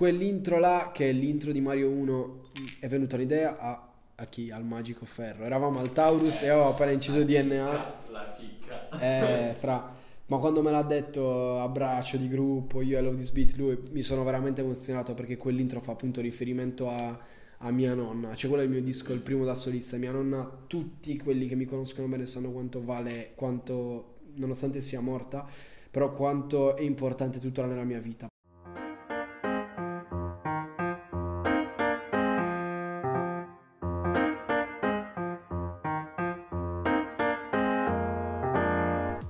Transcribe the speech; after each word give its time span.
quell'intro 0.00 0.58
là, 0.58 0.92
che 0.94 1.10
è 1.10 1.12
l'intro 1.12 1.52
di 1.52 1.60
Mario 1.60 1.90
1, 1.90 2.40
è 2.78 2.88
venuta 2.88 3.18
l'idea 3.18 3.58
a, 3.58 3.92
a 4.14 4.24
chi? 4.28 4.50
Al 4.50 4.64
Magico 4.64 5.04
Ferro. 5.04 5.44
Eravamo 5.44 5.78
al 5.78 5.92
Taurus 5.92 6.40
e 6.40 6.50
ho 6.50 6.68
appena 6.68 6.90
inciso 6.90 7.22
DNA. 7.22 7.94
La 8.08 8.34
chicca. 8.34 8.98
Eh, 8.98 9.54
fra... 9.58 9.94
Ma 10.24 10.38
quando 10.38 10.62
me 10.62 10.70
l'ha 10.70 10.80
detto 10.80 11.60
a 11.60 11.68
braccio 11.68 12.16
di 12.16 12.28
gruppo, 12.28 12.80
io 12.80 12.96
e 12.96 13.02
Love 13.02 13.16
This 13.16 13.30
Beat, 13.32 13.56
lui, 13.56 13.78
mi 13.90 14.00
sono 14.00 14.24
veramente 14.24 14.62
emozionato 14.62 15.12
perché 15.12 15.36
quell'intro 15.36 15.82
fa 15.82 15.92
appunto 15.92 16.22
riferimento 16.22 16.88
a, 16.88 17.18
a 17.58 17.70
mia 17.70 17.92
nonna. 17.92 18.34
Cioè 18.34 18.48
quello 18.48 18.64
è 18.64 18.66
il 18.66 18.72
mio 18.72 18.82
disco, 18.82 19.12
il 19.12 19.20
primo 19.20 19.44
da 19.44 19.54
solista. 19.54 19.98
Mia 19.98 20.12
nonna, 20.12 20.50
tutti 20.66 21.18
quelli 21.18 21.46
che 21.46 21.56
mi 21.56 21.66
conoscono 21.66 22.08
bene 22.08 22.24
sanno 22.24 22.50
quanto 22.52 22.82
vale, 22.82 23.32
quanto, 23.34 24.20
nonostante 24.36 24.80
sia 24.80 25.00
morta, 25.00 25.46
però 25.90 26.14
quanto 26.14 26.74
è 26.74 26.80
importante 26.80 27.38
tuttora 27.38 27.66
nella 27.66 27.84
mia 27.84 28.00
vita. 28.00 28.29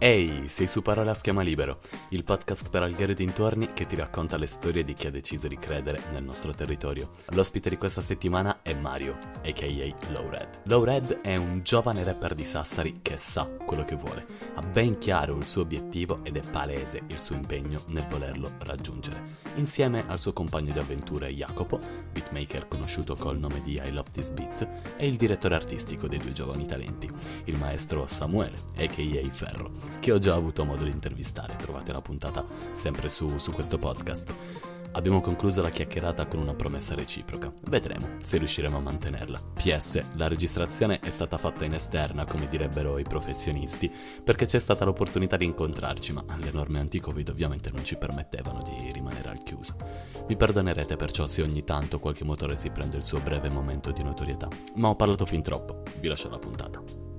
Ehi, 0.03 0.49
sei 0.49 0.67
su 0.67 0.81
Parola 0.81 1.13
Schema 1.13 1.43
Libero, 1.43 1.79
il 2.09 2.25
podcast 2.25 2.71
per 2.71 2.83
alghere 2.83 3.13
dintorni 3.13 3.75
che 3.75 3.85
ti 3.85 3.97
racconta 3.97 4.39
le 4.39 4.47
storie 4.47 4.83
di 4.83 4.95
chi 4.95 5.09
ha 5.09 5.11
deciso 5.11 5.47
di 5.47 5.59
credere 5.59 6.01
nel 6.13 6.25
nostro 6.25 6.55
territorio. 6.55 7.11
L'ospite 7.33 7.69
di 7.69 7.77
questa 7.77 8.01
settimana 8.01 8.63
è 8.63 8.73
Mario, 8.73 9.19
a.k.a. 9.45 10.11
Lowred. 10.13 10.63
Lowred 10.65 11.21
è 11.21 11.37
un 11.37 11.61
giovane 11.63 12.03
rapper 12.03 12.33
di 12.33 12.47
Sassari 12.47 13.01
che 13.03 13.19
sa 13.19 13.45
quello 13.45 13.85
che 13.85 13.95
vuole, 13.95 14.25
ha 14.55 14.63
ben 14.63 14.97
chiaro 14.97 15.37
il 15.37 15.45
suo 15.45 15.61
obiettivo 15.61 16.21
ed 16.23 16.39
è 16.39 16.51
palese 16.51 17.03
il 17.09 17.19
suo 17.19 17.35
impegno 17.35 17.83
nel 17.89 18.07
volerlo 18.07 18.53
raggiungere. 18.61 19.23
Insieme 19.57 20.07
al 20.09 20.19
suo 20.19 20.33
compagno 20.33 20.73
di 20.73 20.79
avventure 20.79 21.31
Jacopo, 21.35 21.79
beatmaker 22.11 22.69
conosciuto 22.69 23.15
col 23.17 23.39
nome 23.39 23.61
di 23.61 23.75
I 23.75 23.93
Love 23.93 24.13
This 24.13 24.31
Beat, 24.31 24.67
e 24.97 25.07
il 25.07 25.17
direttore 25.17 25.57
artistico 25.57 26.09
dei 26.09 26.19
due 26.19 26.33
giovani 26.33 26.65
talenti, 26.65 27.07
il 27.45 27.59
maestro 27.59 28.07
Samuele, 28.07 28.57
a.k.a. 28.79 29.31
Ferro 29.35 29.90
che 29.99 30.13
ho 30.13 30.19
già 30.19 30.35
avuto 30.35 30.65
modo 30.65 30.85
di 30.85 30.91
intervistare. 30.91 31.57
Trovate 31.57 31.93
la 31.93 32.01
puntata 32.01 32.45
sempre 32.75 33.09
su, 33.09 33.39
su 33.39 33.53
questo 33.53 33.79
podcast. 33.79 34.33
Abbiamo 34.93 35.21
concluso 35.21 35.63
la 35.63 35.71
chiacchierata 35.71 36.27
con 36.27 36.41
una 36.41 36.55
promessa 36.55 36.97
reciproca. 36.97 37.53
Vedremo 37.69 38.17
se 38.23 38.39
riusciremo 38.39 38.77
a 38.77 38.81
mantenerla. 38.81 39.41
PS, 39.55 40.17
la 40.17 40.27
registrazione 40.27 40.99
è 40.99 41.11
stata 41.11 41.37
fatta 41.37 41.65
in 41.65 41.75
esterna, 41.75 42.25
come 42.25 42.49
direbbero 42.49 42.99
i 42.99 43.05
professionisti, 43.05 43.91
perché 44.25 44.47
c'è 44.47 44.59
stata 44.59 44.85
l'opportunità 44.85 45.37
di 45.37 45.45
incontrarci, 45.45 46.13
ma 46.13 46.25
le 46.41 46.51
norme 46.51 46.81
anti-Covid 46.81 47.29
ovviamente 47.29 47.71
non 47.71 47.85
ci 47.85 47.97
permettevano 47.97 48.63
di 48.63 48.91
rimanere 48.91 49.29
al 49.29 49.43
chiuso. 49.43 49.77
Mi 50.27 50.37
perdonerete 50.37 50.97
perciò 50.97 51.27
se 51.27 51.43
ogni 51.43 51.63
tanto 51.63 52.01
qualche 52.01 52.25
motore 52.25 52.57
si 52.57 52.71
prende 52.71 52.97
il 52.97 53.05
suo 53.05 53.21
breve 53.21 53.49
momento 53.49 53.93
di 53.93 54.03
notorietà, 54.03 54.49
ma 54.75 54.89
ho 54.89 54.97
parlato 54.97 55.25
fin 55.25 55.43
troppo. 55.43 55.83
Vi 56.01 56.09
lascio 56.09 56.29
la 56.29 56.39
puntata. 56.39 57.10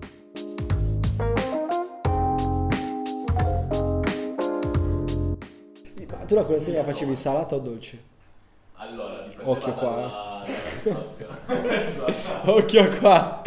Tu 6.31 6.37
la 6.37 6.45
colazione 6.45 6.77
la 6.77 6.85
facevi 6.85 7.13
salata 7.17 7.55
o 7.55 7.59
dolce? 7.59 8.01
Allora, 8.75 9.23
dipende 9.23 9.51
Occhio 9.51 9.73
qua, 9.73 9.89
dalla, 9.89 10.43
dalla 10.81 11.09
situazione. 11.09 11.91
Occhio 12.49 12.89
qua, 12.99 13.41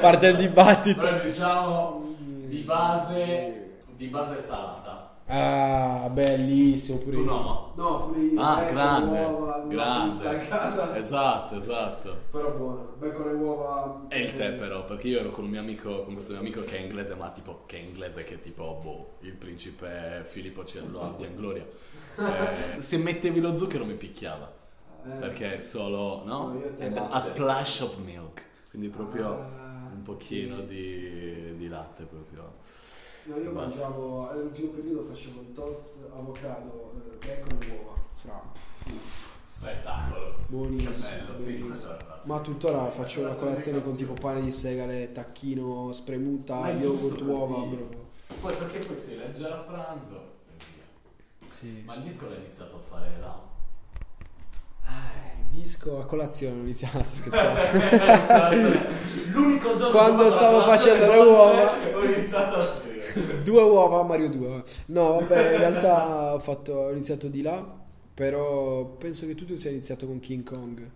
parte 0.00 0.26
il 0.28 0.36
dibattito. 0.36 1.00
Però 1.00 1.18
diciamo 1.18 2.14
di 2.46 2.60
base, 2.60 3.76
di 3.88 4.06
base 4.06 4.38
salata. 4.42 5.13
Ah, 5.36 6.08
bellissimo 6.10 6.98
pure 6.98 7.10
Tu 7.16 7.18
io. 7.22 7.24
no? 7.30 7.72
No, 7.76 8.06
pure 8.06 8.20
io. 8.20 8.40
Ah, 8.40 8.54
bacon, 8.56 8.72
grande, 8.74 9.18
uova, 9.18 9.64
grande. 9.66 10.28
a 10.28 10.38
casa. 10.38 10.96
Esatto, 10.96 11.56
esatto. 11.56 12.16
Però 12.30 12.50
buono. 12.52 12.94
Bacon 12.98 13.28
e 13.28 13.32
uova. 13.32 14.00
E 14.08 14.20
il 14.20 14.34
tè 14.34 14.52
però, 14.52 14.84
perché 14.84 15.08
io 15.08 15.18
ero 15.20 15.30
con 15.32 15.44
un 15.44 15.50
mio 15.50 15.60
amico, 15.60 16.02
con 16.04 16.12
questo 16.12 16.32
mio 16.32 16.40
amico 16.40 16.62
che 16.62 16.76
è 16.76 16.80
inglese, 16.80 17.14
ma 17.14 17.30
tipo, 17.30 17.62
che 17.66 17.78
è 17.78 17.80
inglese 17.80 18.22
che 18.24 18.34
è 18.34 18.40
tipo, 18.40 18.78
boh, 18.82 19.16
il 19.22 19.32
principe 19.34 20.24
Filippo 20.28 20.64
Cielo 20.64 21.00
abbia 21.00 21.26
in 21.26 21.34
gloria. 21.36 21.66
Eh, 22.16 22.80
se 22.80 22.96
mettevi 22.96 23.40
lo 23.40 23.56
zucchero 23.56 23.84
mi 23.84 23.94
picchiava, 23.94 24.48
Eh, 25.04 25.10
perché 25.18 25.58
è 25.58 25.60
solo, 25.60 26.22
no? 26.24 26.52
No, 26.78 27.08
a 27.10 27.18
splash 27.20 27.80
of 27.80 27.96
milk, 27.96 28.40
quindi 28.70 28.86
proprio 28.88 29.30
Ah, 29.32 29.88
un 29.92 30.02
pochino 30.04 30.58
sì. 30.58 30.66
di, 30.66 31.56
di 31.56 31.66
latte 31.68 32.04
proprio. 32.04 32.52
No, 33.26 33.36
io 33.38 33.52
mangiavo, 33.52 34.28
all'ultimo 34.28 34.72
periodo 34.72 35.02
facevo 35.04 35.40
il 35.40 35.52
toast, 35.54 35.92
avocado, 36.14 36.92
eh, 37.10 37.16
bacon 37.26 37.58
e 37.62 37.80
uova. 37.82 37.98
Fra. 38.16 38.42
Spettacolo. 39.46 40.34
Buonissimo, 40.46 40.92
Che 40.92 41.42
bello, 41.42 41.66
il 41.66 42.06
Ma 42.24 42.40
tuttora 42.40 42.90
faccio 42.90 43.20
una 43.20 43.32
colazione 43.32 43.82
con 43.82 43.96
tipo 43.96 44.12
pane 44.12 44.42
di 44.42 44.52
segale, 44.52 45.12
tacchino, 45.12 45.90
spremuta, 45.92 46.68
yogurt, 46.72 47.20
uova, 47.22 47.64
bro. 47.64 47.88
Poi 48.42 48.56
perché 48.56 48.80
poi 48.80 48.96
sei 48.96 49.16
leggero 49.16 49.54
a 49.54 49.58
pranzo. 49.58 50.32
Sì. 51.48 51.82
Ma 51.86 51.94
il 51.94 52.02
disco 52.02 52.28
l'hai 52.28 52.38
iniziato 52.40 52.76
a 52.76 52.80
fare 52.90 53.10
là? 53.20 53.40
Ah, 54.84 55.10
il 55.38 55.60
disco 55.62 55.98
a 55.98 56.04
colazione 56.04 56.56
non 56.56 56.64
iniziamo, 56.64 57.02
sto 57.02 57.14
scherzando. 57.14 58.78
L'unico 59.32 59.74
giorno 59.74 59.90
Quando 59.92 60.30
stavo 60.30 60.60
facendo 60.64 61.06
le 61.10 61.18
uova. 61.18 61.96
ho 61.96 62.04
iniziato 62.04 62.56
a 62.56 62.60
scrivere. 62.60 62.93
due 63.42 63.62
uova, 63.62 64.02
Mario 64.02 64.28
2. 64.28 64.62
No, 64.86 65.20
vabbè, 65.20 65.52
in 65.52 65.58
realtà 65.58 66.34
ho, 66.34 66.38
fatto, 66.38 66.72
ho 66.72 66.90
iniziato 66.90 67.28
di 67.28 67.42
là, 67.42 67.64
però 68.12 68.84
penso 68.84 69.26
che 69.26 69.34
tutto 69.34 69.56
sia 69.56 69.70
iniziato 69.70 70.06
con 70.06 70.20
King 70.20 70.42
Kong. 70.42 70.90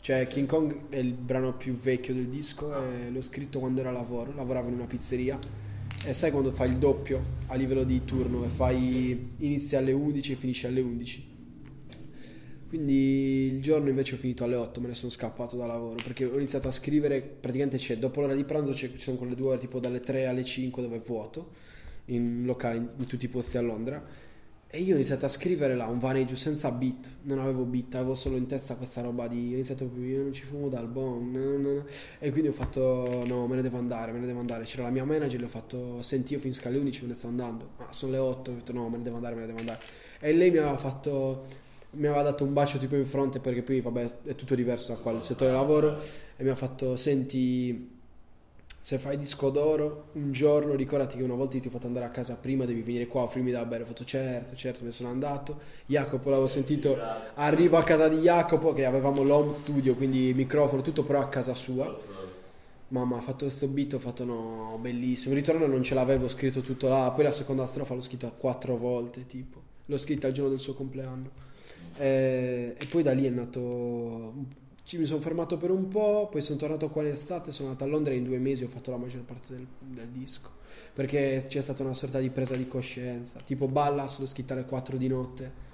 Cioè, 0.00 0.26
King 0.26 0.46
Kong 0.46 0.88
è 0.88 0.96
il 0.96 1.12
brano 1.12 1.54
più 1.54 1.74
vecchio 1.76 2.14
del 2.14 2.28
disco 2.28 2.74
e 2.74 3.10
l'ho 3.10 3.22
scritto 3.22 3.58
quando 3.58 3.80
era 3.80 3.90
lavoro, 3.90 4.32
lavoravo 4.34 4.68
in 4.68 4.74
una 4.74 4.86
pizzeria. 4.86 5.38
E 6.02 6.14
sai 6.14 6.30
quando 6.30 6.50
fai 6.52 6.70
il 6.70 6.78
doppio 6.78 7.22
a 7.48 7.54
livello 7.56 7.84
di 7.84 8.04
turno 8.04 8.44
e 8.44 8.48
fai 8.48 9.34
inizi 9.38 9.76
alle 9.76 9.92
11 9.92 10.32
e 10.32 10.36
finisci 10.36 10.66
alle 10.66 10.80
11. 10.80 11.28
Quindi 12.70 13.50
il 13.52 13.60
giorno 13.60 13.88
invece 13.88 14.14
ho 14.14 14.16
finito 14.16 14.44
alle 14.44 14.54
8, 14.54 14.80
me 14.80 14.86
ne 14.86 14.94
sono 14.94 15.10
scappato 15.10 15.56
da 15.56 15.66
lavoro 15.66 15.96
perché 16.04 16.24
ho 16.24 16.36
iniziato 16.36 16.68
a 16.68 16.70
scrivere, 16.70 17.20
praticamente 17.20 17.78
c'è 17.78 17.98
dopo 17.98 18.20
l'ora 18.20 18.32
di 18.32 18.44
pranzo 18.44 18.72
ci 18.72 18.94
sono 18.96 19.16
quelle 19.16 19.34
due 19.34 19.48
ore 19.48 19.58
tipo 19.58 19.80
dalle 19.80 19.98
3 19.98 20.28
alle 20.28 20.44
5 20.44 20.80
dove 20.80 20.98
è 20.98 21.00
vuoto 21.00 21.50
in 22.04 22.44
locali 22.44 22.76
in, 22.76 22.88
in 22.96 23.06
tutti 23.06 23.24
i 23.24 23.28
posti 23.28 23.56
a 23.56 23.60
Londra. 23.60 24.00
E 24.68 24.80
io 24.82 24.94
ho 24.94 24.96
iniziato 24.96 25.26
a 25.26 25.28
scrivere 25.28 25.74
là 25.74 25.86
un 25.86 25.98
vaneggio 25.98 26.36
senza 26.36 26.70
beat, 26.70 27.10
non 27.22 27.40
avevo 27.40 27.64
beat, 27.64 27.96
avevo 27.96 28.14
solo 28.14 28.36
in 28.36 28.46
testa 28.46 28.76
questa 28.76 29.00
roba 29.00 29.26
di 29.26 29.50
ho 29.50 29.54
iniziato 29.54 29.86
proprio 29.86 30.18
io 30.18 30.22
non 30.22 30.32
ci 30.32 30.44
fumo 30.44 30.68
dal 30.68 30.86
bon 30.86 31.84
e 32.20 32.30
quindi 32.30 32.50
ho 32.50 32.52
fatto 32.52 33.24
no 33.26 33.48
me 33.48 33.56
ne 33.56 33.62
devo 33.62 33.78
andare, 33.78 34.12
me 34.12 34.20
ne 34.20 34.26
devo 34.26 34.38
andare, 34.38 34.62
c'era 34.62 34.84
la 34.84 34.90
mia 34.90 35.04
manager, 35.04 35.40
le 35.40 35.46
ho 35.46 35.48
fatto 35.48 36.02
senti 36.02 36.34
io 36.34 36.38
finisco 36.38 36.68
alle 36.68 36.78
11 36.78 37.02
me 37.02 37.08
ne 37.08 37.14
sto 37.14 37.26
andando, 37.26 37.70
ma 37.78 37.88
sono 37.90 38.12
le 38.12 38.18
8, 38.18 38.50
ho 38.52 38.54
detto 38.54 38.72
no 38.72 38.88
me 38.88 38.98
ne 38.98 39.02
devo 39.02 39.16
andare, 39.16 39.34
me 39.34 39.40
ne 39.40 39.46
devo 39.48 39.58
andare 39.58 39.80
e 40.20 40.32
lei 40.32 40.52
mi 40.52 40.58
aveva 40.58 40.76
fatto 40.76 41.68
mi 41.92 42.06
aveva 42.06 42.22
dato 42.22 42.44
un 42.44 42.52
bacio 42.52 42.78
tipo 42.78 42.94
in 42.94 43.06
fronte 43.06 43.40
perché 43.40 43.62
poi 43.62 43.80
vabbè 43.80 44.10
è 44.26 44.34
tutto 44.34 44.54
diverso 44.54 44.92
da 44.92 44.98
qua 44.98 45.12
il 45.12 45.22
settore 45.22 45.50
lavoro 45.50 45.98
e 46.36 46.42
mi 46.44 46.50
ha 46.50 46.54
fatto 46.54 46.96
senti 46.96 47.98
se 48.82 48.96
fai 48.96 49.18
disco 49.18 49.50
d'oro 49.50 50.06
un 50.12 50.32
giorno 50.32 50.74
ricordati 50.74 51.18
che 51.18 51.22
una 51.22 51.34
volta 51.34 51.58
ti 51.58 51.68
ho 51.68 51.70
fatto 51.70 51.86
andare 51.86 52.06
a 52.06 52.10
casa 52.10 52.36
prima 52.36 52.64
devi 52.64 52.80
venire 52.80 53.06
qua 53.06 53.20
a 53.20 53.24
offrirmi 53.24 53.50
da 53.50 53.64
bere. 53.66 53.82
Ho 53.82 53.86
fatto 53.86 54.04
certo 54.04 54.56
certo 54.56 54.84
me 54.84 54.90
sono 54.90 55.10
andato. 55.10 55.58
Jacopo 55.84 56.30
l'avevo 56.30 56.48
sentito 56.48 56.98
arrivo 57.34 57.76
a 57.76 57.82
casa 57.82 58.08
di 58.08 58.16
Jacopo 58.16 58.72
che 58.72 58.86
avevamo 58.86 59.22
l'home 59.22 59.52
studio 59.52 59.94
quindi 59.94 60.32
microfono 60.34 60.80
tutto 60.80 61.04
però 61.04 61.20
a 61.20 61.28
casa 61.28 61.54
sua. 61.54 61.94
Mamma 62.88 63.18
ha 63.18 63.20
fatto 63.20 63.44
questo 63.44 63.68
beat 63.68 63.92
ho 63.92 63.98
fatto 63.98 64.24
no 64.24 64.78
bellissimo. 64.80 65.34
Il 65.34 65.40
ritorno 65.40 65.66
non 65.66 65.82
ce 65.82 65.94
l'avevo 65.94 66.28
scritto 66.28 66.62
tutto 66.62 66.88
là. 66.88 67.10
Poi 67.10 67.24
la 67.24 67.32
seconda 67.32 67.66
strofa 67.66 67.94
l'ho 67.94 68.00
scritta 68.00 68.28
quattro 68.28 68.78
volte 68.78 69.26
tipo. 69.26 69.60
L'ho 69.86 69.98
scritta 69.98 70.28
il 70.28 70.32
giorno 70.32 70.50
del 70.50 70.60
suo 70.60 70.72
compleanno 70.72 71.48
eh, 71.96 72.74
e 72.78 72.86
poi 72.86 73.02
da 73.02 73.12
lì 73.12 73.26
è 73.26 73.30
nato. 73.30 74.58
Ci 74.82 74.98
mi 74.98 75.04
sono 75.04 75.20
fermato 75.20 75.56
per 75.56 75.70
un 75.70 75.88
po', 75.88 76.28
poi 76.30 76.42
sono 76.42 76.58
tornato 76.58 76.88
qua 76.88 77.02
in 77.02 77.08
estate, 77.08 77.52
sono 77.52 77.68
andato 77.68 77.84
a 77.84 77.88
Londra 77.88 78.12
e 78.12 78.16
in 78.16 78.24
due 78.24 78.38
mesi 78.38 78.64
ho 78.64 78.68
fatto 78.68 78.90
la 78.90 78.96
maggior 78.96 79.22
parte 79.22 79.54
del, 79.54 79.66
del 79.78 80.08
disco. 80.08 80.48
Perché 80.92 81.44
c'è 81.46 81.62
stata 81.62 81.82
una 81.82 81.94
sorta 81.94 82.18
di 82.18 82.30
presa 82.30 82.56
di 82.56 82.66
coscienza. 82.66 83.40
Tipo 83.44 83.68
Ballas 83.68 84.18
l'ho 84.18 84.26
scritta 84.26 84.54
alle 84.54 84.64
4 84.64 84.96
di 84.96 85.08
notte. 85.08 85.68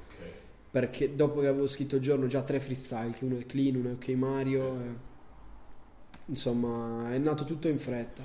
Perché 0.70 1.14
dopo 1.14 1.40
che 1.40 1.46
avevo 1.46 1.66
scritto 1.66 1.96
il 1.96 2.02
giorno 2.02 2.26
già 2.26 2.42
tre 2.42 2.60
freestyle, 2.60 3.12
che 3.12 3.24
uno 3.24 3.38
è 3.38 3.46
clean, 3.46 3.76
uno 3.76 3.88
è 3.90 3.92
ok 3.92 4.08
Mario. 4.08 4.74
e- 4.80 5.14
insomma, 6.26 7.12
è 7.12 7.18
nato 7.18 7.44
tutto 7.44 7.68
in 7.68 7.78
fretta. 7.78 8.22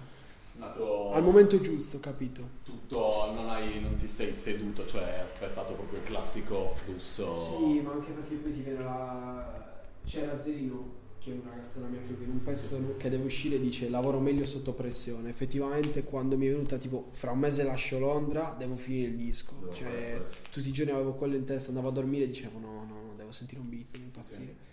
Nato 0.62 1.12
Al 1.12 1.24
momento 1.24 1.60
giusto, 1.60 2.00
capito? 2.00 2.60
tutto, 2.64 3.32
non, 3.34 3.50
hai, 3.50 3.80
non 3.82 3.96
ti 3.96 4.08
sei 4.08 4.32
seduto, 4.32 4.86
cioè 4.86 5.02
hai 5.02 5.22
aspettato 5.22 5.74
proprio 5.74 6.00
il 6.00 6.06
classico 6.06 6.74
flusso. 6.76 7.34
Sì, 7.34 7.80
ma 7.80 7.94
anche 7.94 8.12
perché 8.12 8.36
poi 8.36 8.54
ti 8.54 8.62
viene 8.62 8.84
la... 8.84 9.80
C'era 10.06 10.38
Zerino, 10.38 11.00
che 11.18 11.32
è 11.32 11.34
un 11.34 11.42
ragazzo 11.50 11.80
della 11.80 11.88
mia 11.88 12.02
club, 12.02 12.22
in 12.22 12.30
un 12.30 12.44
pezzo 12.44 12.96
che 12.98 13.10
deve 13.10 13.26
uscire 13.26 13.60
dice 13.60 13.90
lavoro 13.90 14.20
meglio 14.20 14.46
sotto 14.46 14.74
pressione. 14.74 15.30
Effettivamente 15.30 16.04
quando 16.04 16.38
mi 16.38 16.46
è 16.46 16.52
venuta 16.52 16.78
tipo 16.78 17.08
fra 17.12 17.32
un 17.32 17.40
mese 17.40 17.64
lascio 17.64 17.98
Londra, 17.98 18.56
devo 18.58 18.76
finire 18.76 19.08
il 19.08 19.16
disco. 19.16 19.54
Devo 19.60 19.74
cioè 19.74 20.22
tutti 20.52 20.68
i 20.68 20.72
giorni 20.72 20.92
avevo 20.92 21.14
quello 21.14 21.36
in 21.36 21.46
testa, 21.46 21.70
andavo 21.70 21.88
a 21.88 21.92
dormire 21.92 22.26
e 22.26 22.28
dicevo 22.28 22.60
no, 22.60 22.86
no, 22.88 23.02
no, 23.08 23.14
devo 23.16 23.32
sentire 23.32 23.62
un 23.62 23.70
beat, 23.70 23.92
devo 23.92 24.04
impazzire. 24.06 24.70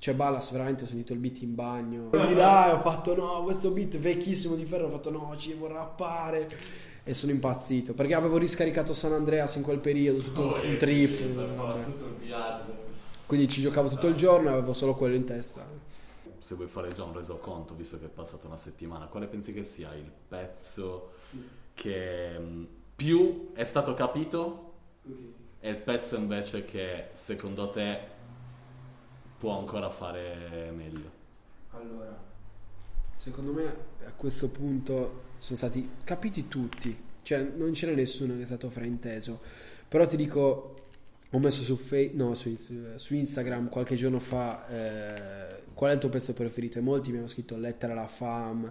Cioè 0.00 0.14
Ballas 0.14 0.50
veramente 0.50 0.84
ho 0.84 0.86
sentito 0.86 1.12
il 1.12 1.18
beat 1.18 1.42
in 1.42 1.54
bagno. 1.54 2.08
Di 2.08 2.34
là 2.34 2.74
ho 2.74 2.80
fatto 2.80 3.14
no, 3.14 3.42
questo 3.44 3.70
beat 3.70 3.98
vecchissimo 3.98 4.54
di 4.54 4.64
ferro, 4.64 4.86
ho 4.86 4.90
fatto 4.90 5.10
no, 5.10 5.34
ci 5.36 5.50
devo 5.50 5.68
rappare. 5.68 6.48
E 7.04 7.12
sono 7.12 7.32
impazzito 7.32 7.92
perché 7.92 8.14
avevo 8.14 8.38
riscaricato 8.38 8.94
San 8.94 9.12
Andreas 9.12 9.56
in 9.56 9.62
quel 9.62 9.78
periodo, 9.78 10.20
tutto 10.22 10.40
Oh, 10.40 10.64
un 10.64 10.76
trip. 10.78 11.20
vabbè. 11.34 11.84
tutto 11.84 12.04
il 12.06 12.14
viaggio. 12.14 12.74
Quindi 13.26 13.46
ci 13.48 13.60
giocavo 13.60 13.88
tutto 13.90 14.06
il 14.06 14.14
giorno 14.14 14.48
e 14.48 14.52
avevo 14.52 14.72
solo 14.72 14.94
quello 14.94 15.14
in 15.16 15.24
testa. 15.24 15.66
Se 16.38 16.54
vuoi 16.54 16.68
fare 16.68 16.88
già 16.92 17.04
un 17.04 17.12
resoconto, 17.12 17.74
visto 17.74 17.98
che 17.98 18.06
è 18.06 18.08
passata 18.08 18.46
una 18.46 18.56
settimana, 18.56 19.04
quale 19.06 19.26
pensi 19.26 19.52
che 19.52 19.64
sia 19.64 19.92
il 19.94 20.10
pezzo 20.28 21.10
che 21.74 22.38
mh, 22.38 22.66
più 22.96 23.50
è 23.52 23.64
stato 23.64 23.92
capito 23.92 24.72
e 25.60 25.68
il 25.68 25.76
pezzo 25.76 26.16
invece 26.16 26.64
che 26.64 27.08
secondo 27.12 27.68
te 27.70 28.18
può 29.40 29.58
ancora 29.58 29.88
fare 29.88 30.70
meglio? 30.76 31.10
Allora, 31.70 32.14
secondo 33.16 33.54
me 33.54 33.64
a 34.04 34.12
questo 34.14 34.48
punto 34.48 35.22
sono 35.38 35.56
stati 35.56 35.92
capiti 36.04 36.46
tutti, 36.46 36.94
cioè 37.22 37.50
non 37.56 37.72
c'era 37.72 37.94
nessuno 37.94 38.36
che 38.36 38.42
è 38.42 38.46
stato 38.46 38.68
frainteso. 38.68 39.40
Però 39.88 40.06
ti 40.06 40.16
dico, 40.16 40.74
ho 41.30 41.38
messo 41.38 41.62
su, 41.62 41.76
Fe- 41.76 42.10
no, 42.12 42.34
su, 42.34 42.54
su 42.96 43.14
Instagram 43.14 43.70
qualche 43.70 43.96
giorno 43.96 44.20
fa 44.20 44.68
eh, 44.68 45.62
qual 45.72 45.92
è 45.92 45.94
il 45.94 46.00
tuo 46.00 46.10
pezzo 46.10 46.34
preferito 46.34 46.76
e 46.76 46.82
molti 46.82 47.10
mi 47.10 47.16
hanno 47.16 47.26
scritto 47.26 47.56
Lettera 47.56 47.94
alla 47.94 48.08
fam. 48.08 48.70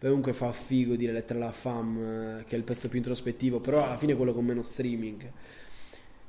Comunque 0.00 0.32
fa 0.32 0.50
figo 0.52 0.96
dire 0.96 1.12
Lettera 1.12 1.40
alla 1.40 1.52
fam, 1.52 2.38
eh, 2.38 2.44
che 2.46 2.54
è 2.54 2.58
il 2.58 2.64
pezzo 2.64 2.88
più 2.88 2.96
introspettivo, 2.96 3.60
però 3.60 3.84
alla 3.84 3.98
fine 3.98 4.14
è 4.14 4.16
quello 4.16 4.32
con 4.32 4.46
meno 4.46 4.62
streaming. 4.62 5.30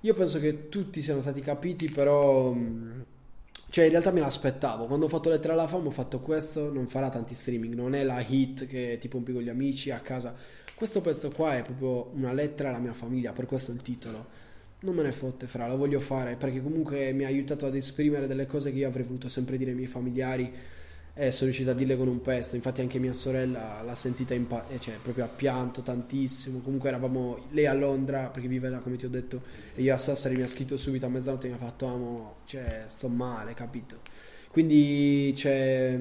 Io 0.01 0.13
penso 0.13 0.39
che 0.41 0.67
tutti 0.67 1.01
siano 1.01 1.21
stati 1.21 1.39
capiti, 1.39 1.89
però... 1.89 2.51
mh, 2.51 3.05
Cioè, 3.69 3.85
in 3.85 3.91
realtà 3.91 4.11
me 4.11 4.19
l'aspettavo. 4.21 4.85
Quando 4.85 5.05
ho 5.05 5.09
fatto 5.09 5.29
Lettera 5.29 5.53
alla 5.53 5.67
fama 5.67 5.87
ho 5.87 5.91
fatto 5.91 6.19
questo, 6.19 6.71
non 6.71 6.87
farà 6.87 7.09
tanti 7.09 7.35
streaming. 7.35 7.73
Non 7.73 7.93
è 7.95 8.03
la 8.03 8.23
hit 8.25 8.65
che 8.65 8.97
tipo 8.99 9.17
un 9.17 9.23
con 9.23 9.41
gli 9.41 9.49
amici 9.49 9.91
a 9.91 9.99
casa. 9.99 10.33
Questo 10.73 11.01
pezzo 11.01 11.31
qua 11.31 11.57
è 11.57 11.63
proprio 11.63 12.11
una 12.13 12.33
lettera 12.33 12.69
alla 12.69 12.77
mia 12.77 12.93
famiglia, 12.93 13.31
per 13.31 13.45
questo 13.45 13.71
il 13.71 13.81
titolo. 13.81 14.25
Non 14.79 14.93
me 14.95 15.01
ne 15.03 15.11
fotte, 15.11 15.47
fra, 15.47 15.67
lo 15.67 15.75
voglio 15.75 15.99
fare 15.99 16.35
perché 16.35 16.61
comunque 16.61 17.11
mi 17.11 17.23
ha 17.23 17.27
aiutato 17.27 17.65
ad 17.65 17.75
esprimere 17.75 18.27
delle 18.27 18.45
cose 18.45 18.71
che 18.71 18.77
io 18.77 18.87
avrei 18.87 19.03
voluto 19.03 19.27
sempre 19.27 19.57
dire 19.57 19.71
ai 19.71 19.75
miei 19.75 19.87
familiari 19.87 20.53
e 21.17 21.31
sono 21.31 21.45
riuscito 21.45 21.71
a 21.71 21.73
dirle 21.73 21.97
con 21.97 22.07
un 22.07 22.21
pezzo. 22.21 22.55
Infatti 22.55 22.81
anche 22.81 22.99
mia 22.99 23.13
sorella 23.13 23.81
l'ha 23.83 23.95
sentita 23.95 24.33
in 24.33 24.45
pa- 24.45 24.67
eh, 24.69 24.79
cioè 24.79 24.95
proprio 25.01 25.25
ha 25.25 25.27
pianto 25.27 25.81
tantissimo. 25.81 26.59
Comunque 26.59 26.89
eravamo 26.89 27.45
lei 27.51 27.65
a 27.65 27.73
Londra 27.73 28.27
perché 28.27 28.47
vive 28.47 28.69
là, 28.69 28.77
come 28.77 28.97
ti 28.97 29.05
ho 29.05 29.09
detto, 29.09 29.41
e 29.75 29.81
io 29.81 29.93
a 29.93 29.97
Sassari 29.97 30.35
mi 30.35 30.43
ha 30.43 30.47
scritto 30.47 30.77
subito 30.77 31.07
a 31.07 31.09
mezzanotte 31.09 31.47
e 31.47 31.49
mi 31.49 31.55
ha 31.55 31.59
fatto 31.59 31.87
amo, 31.87 32.35
cioè 32.45 32.85
sto 32.87 33.07
male, 33.07 33.53
capito? 33.55 33.97
Quindi 34.49 35.35
cioè 35.35 35.99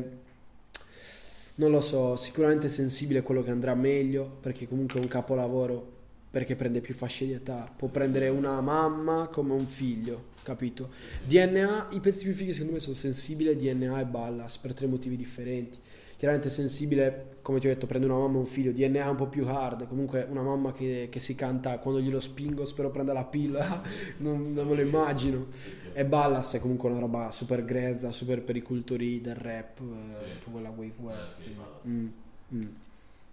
non 1.58 1.70
lo 1.70 1.80
so, 1.80 2.16
sicuramente 2.16 2.68
sensibile 2.68 3.20
è 3.20 3.22
quello 3.22 3.42
che 3.42 3.50
andrà 3.50 3.74
meglio 3.74 4.38
perché 4.40 4.68
comunque 4.68 5.00
è 5.00 5.02
un 5.02 5.08
capolavoro 5.08 5.94
perché 6.30 6.54
prende 6.54 6.82
più 6.82 6.92
fasce 6.92 7.24
di 7.24 7.32
età, 7.32 7.70
può 7.74 7.88
prendere 7.88 8.28
una 8.28 8.60
mamma 8.60 9.28
come 9.32 9.54
un 9.54 9.66
figlio, 9.66 10.34
capito? 10.46 10.90
DNA, 11.26 11.88
i 11.90 12.00
pezzi 12.00 12.24
più 12.24 12.32
fighi 12.34 12.52
secondo 12.52 12.72
me 12.74 12.78
sono 12.80 12.94
sensibile, 12.94 13.56
DNA 13.56 14.00
e 14.00 14.04
Ballas 14.04 14.58
per 14.58 14.72
tre 14.74 14.86
motivi 14.86 15.16
differenti. 15.16 15.78
Chiaramente 16.16 16.48
sensibile, 16.48 17.34
come 17.42 17.58
ti 17.60 17.66
ho 17.66 17.68
detto, 17.68 17.84
prende 17.86 18.06
una 18.06 18.16
mamma 18.16 18.36
e 18.36 18.38
un 18.38 18.46
figlio, 18.46 18.72
DNA 18.72 19.04
è 19.04 19.08
un 19.08 19.16
po' 19.16 19.26
più 19.26 19.46
hard, 19.46 19.86
comunque 19.86 20.26
una 20.30 20.40
mamma 20.40 20.72
che, 20.72 21.08
che 21.10 21.20
si 21.20 21.34
canta 21.34 21.78
quando 21.78 22.00
glielo 22.00 22.20
spingo, 22.20 22.64
spero 22.64 22.90
prenda 22.90 23.12
la 23.12 23.24
pilla, 23.24 23.82
non, 24.18 24.54
non 24.54 24.66
me 24.66 24.74
lo 24.76 24.80
immagino. 24.80 25.46
E 25.92 26.04
Ballas 26.06 26.54
è 26.54 26.60
comunque 26.60 26.88
una 26.88 27.00
roba 27.00 27.30
super 27.32 27.64
grezza, 27.66 28.12
super 28.12 28.40
per 28.42 28.56
i 28.56 28.62
cultori 28.62 29.20
del 29.20 29.34
rap, 29.34 29.80
eh, 29.80 30.12
Sì. 30.12 30.18
tipo 30.38 30.50
quella 30.52 30.70
Wave 30.70 30.92
West. 31.00 31.40
Eh 31.40 31.42
sì, 31.42 31.50
Ballas. 31.50 31.84
Mm, 31.86 32.06
mm. 32.54 32.66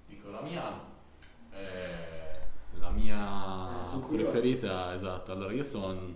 Dico 0.10 0.30
la 0.30 0.42
mia, 0.42 0.80
eh, 1.54 2.80
la 2.80 2.90
mia 2.90 3.80
curioso. 4.08 4.32
preferita, 4.32 4.94
esatto. 4.96 5.32
Allora 5.32 5.54
io 5.54 5.64
sono 5.64 6.16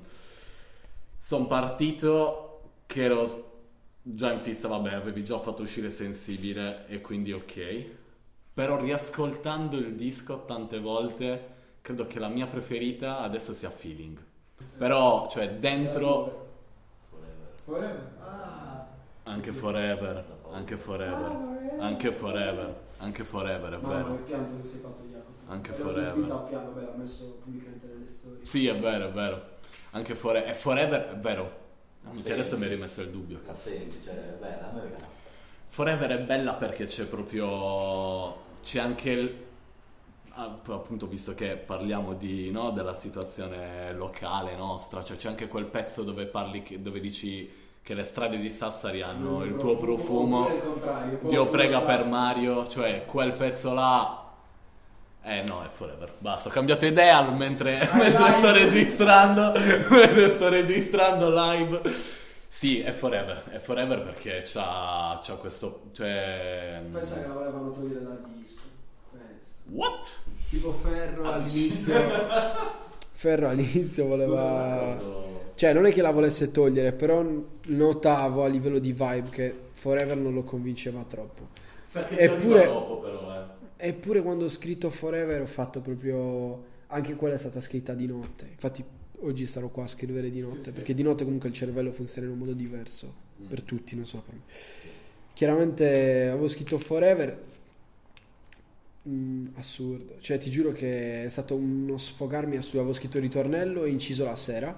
son 1.28 1.46
partito 1.46 2.62
che 2.86 3.04
ero 3.04 3.44
già 4.02 4.32
in 4.32 4.40
fissa, 4.40 4.70
vabbè, 4.70 4.94
avevi 4.94 5.26
già 5.26 5.38
fatto 5.40 5.62
uscire 5.62 5.90
sensibile 5.90 6.88
e 6.88 7.02
quindi 7.02 7.34
ok. 7.34 7.86
Però 8.54 8.80
riascoltando 8.80 9.76
il 9.76 9.96
disco 9.96 10.46
tante 10.46 10.80
volte, 10.80 11.48
credo 11.82 12.08
che 12.08 12.20
la 12.20 12.30
mia 12.30 12.48
preferita 12.48 13.20
adesso 13.20 13.52
sia 13.52 13.70
Feeling. 13.70 14.18
Però, 14.78 15.28
cioè, 15.28 15.56
dentro 15.56 16.46
Forever. 17.66 18.12
Ah. 18.22 18.88
anche 19.24 19.52
Forever, 19.52 20.26
anche 20.54 20.78
Forever, 20.78 21.78
anche 21.78 22.12
Forever, 22.14 22.82
anche 23.00 23.24
Forever, 23.26 23.74
è 23.74 23.80
vero. 23.80 24.16
che 24.16 24.22
pianto 24.22 24.62
che 24.62 24.66
sei 24.66 24.80
fatto 24.80 25.04
Jacopo. 25.04 25.52
Anche 25.52 25.72
L'ho 25.72 25.76
Forever. 25.76 26.14
scritto 26.14 26.34
a 26.34 26.38
piano, 26.44 26.72
beh, 26.72 26.82
l'ha 26.84 26.96
messo 26.96 27.42
pubblicamente 27.44 27.86
nelle 27.86 28.08
storie. 28.08 28.46
Sì, 28.46 28.68
è 28.68 28.80
vero, 28.80 29.10
è 29.10 29.12
vero. 29.12 29.56
Anche 29.98 30.16
Forever, 30.16 30.50
è 30.50 30.54
Forever, 30.54 31.10
è 31.10 31.16
vero. 31.16 31.66
Sì. 32.12 32.32
adesso 32.32 32.58
mi 32.58 32.64
hai 32.64 32.70
rimesso 32.70 33.02
il 33.02 33.10
dubbio. 33.10 33.42
Cazzo. 33.46 33.70
senti, 33.70 34.02
cioè, 34.02 34.14
bella, 34.40 34.70
a 34.70 34.74
me 34.74 34.82
piace. 34.82 35.06
Forever 35.66 36.10
è 36.12 36.20
bella 36.20 36.54
perché 36.54 36.86
c'è 36.86 37.06
proprio. 37.06 38.46
C'è 38.62 38.80
anche 38.80 39.10
il. 39.10 39.36
ah, 40.34 40.58
appunto, 40.68 41.08
visto 41.08 41.34
che 41.34 41.58
parliamo 41.58 42.14
di, 42.14 42.50
no, 42.52 42.72
della 42.72 42.94
situazione 42.94 43.92
locale 43.94 44.56
nostra, 44.56 45.04
cioè 45.04 45.18
c'è 45.18 45.28
anche 45.30 45.48
quel 45.48 45.66
pezzo 45.66 46.04
dove 46.04 46.26
parli, 46.26 46.64
che- 46.64 46.82
dove 46.82 47.00
dici 47.00 47.66
che 47.82 47.94
le 47.94 48.04
strade 48.04 48.38
di 48.38 48.50
Sassari 48.50 49.02
hanno 49.02 49.44
il 49.44 49.56
tuo 49.56 49.78
profumo. 49.78 50.48
Il 50.48 50.62
contrario, 50.62 51.20
Dio 51.24 51.48
prega 51.48 51.82
per. 51.82 52.06
Mario, 52.06 52.68
cioè 52.68 53.06
quel 53.06 53.34
pezzo 53.34 53.74
là. 53.74 54.27
Eh 55.30 55.42
no, 55.42 55.62
è 55.62 55.68
Forever. 55.68 56.10
Basta, 56.20 56.48
ho 56.48 56.52
cambiato 56.52 56.86
idea 56.86 57.22
mentre, 57.30 57.88
mentre 57.94 58.32
sto 58.32 58.52
registrando. 58.54 59.52
mentre 59.92 60.30
sto 60.30 60.48
registrando 60.48 61.30
live. 61.30 61.82
Sì, 62.48 62.80
è 62.80 62.92
Forever. 62.94 63.44
È 63.50 63.58
Forever 63.60 64.04
perché 64.04 64.42
c'ha, 64.46 65.20
c'ha 65.22 65.34
questo. 65.34 65.82
Cioè. 65.92 66.82
Pensa 66.90 67.22
che 67.22 67.28
la 67.28 67.34
volevano 67.34 67.70
togliere 67.72 68.04
dal 68.04 68.22
disco. 68.38 68.62
Pensa. 69.12 69.52
What? 69.66 70.20
Tipo 70.50 70.72
Ferro 70.72 71.30
all'inizio. 71.30 71.94
Ferro 73.12 73.50
all'inizio 73.50 74.06
voleva. 74.06 74.96
Cioè, 75.56 75.74
non 75.74 75.88
è 75.88 75.92
che 75.92 76.02
la 76.02 76.12
volesse 76.12 76.52
togliere, 76.52 76.94
però 76.94 77.22
notavo 77.66 78.46
a 78.46 78.48
livello 78.48 78.80
di 78.80 78.94
vibe 78.94 79.30
che 79.30 79.56
Forever 79.74 80.16
non 80.16 80.34
lo 80.34 80.44
convinceva 80.44 81.04
troppo. 81.06 81.48
Perché 81.92 82.18
Eppure- 82.18 82.66
dopo, 82.66 83.00
però. 83.00 83.27
Eppure 83.78 84.22
quando 84.22 84.46
ho 84.46 84.50
scritto 84.50 84.90
Forever 84.90 85.42
ho 85.42 85.46
fatto 85.48 85.82
proprio... 85.82 86.76
Anche 86.88 87.16
quella 87.16 87.36
è 87.36 87.38
stata 87.38 87.60
scritta 87.62 87.94
di 87.94 88.08
notte. 88.08 88.48
Infatti 88.50 88.84
oggi 89.20 89.46
sarò 89.46 89.68
qua 89.68 89.84
a 89.84 89.88
scrivere 89.88 90.30
di 90.32 90.40
notte, 90.40 90.60
Sì, 90.60 90.70
sì. 90.70 90.72
perché 90.72 90.94
di 90.94 91.04
notte 91.04 91.24
comunque 91.26 91.50
il 91.50 91.56
cervello 91.56 91.92
funziona 91.92 92.28
in 92.28 92.34
un 92.34 92.40
modo 92.40 92.54
diverso. 92.54 93.14
Per 93.48 93.62
tutti, 93.62 93.96
non 93.96 94.06
solo 94.06 94.24
per 94.26 94.34
me. 94.36 94.42
Chiaramente 95.34 96.28
avevo 96.30 96.48
scritto 96.48 96.78
Forever. 96.80 97.44
Mm, 99.10 99.48
assurdo. 99.56 100.16
Cioè 100.20 100.38
ti 100.38 100.50
giuro 100.50 100.72
che 100.72 101.26
è 101.26 101.30
stato 101.30 101.56
uno 101.56 101.98
sfogarmi 101.98 102.56
assurdo. 102.58 102.80
Avevo 102.80 102.94
scritto 102.94 103.18
il 103.18 103.24
ritornello 103.24 103.84
e 103.84 103.90
inciso 103.90 104.24
la 104.24 104.36
sera. 104.36 104.76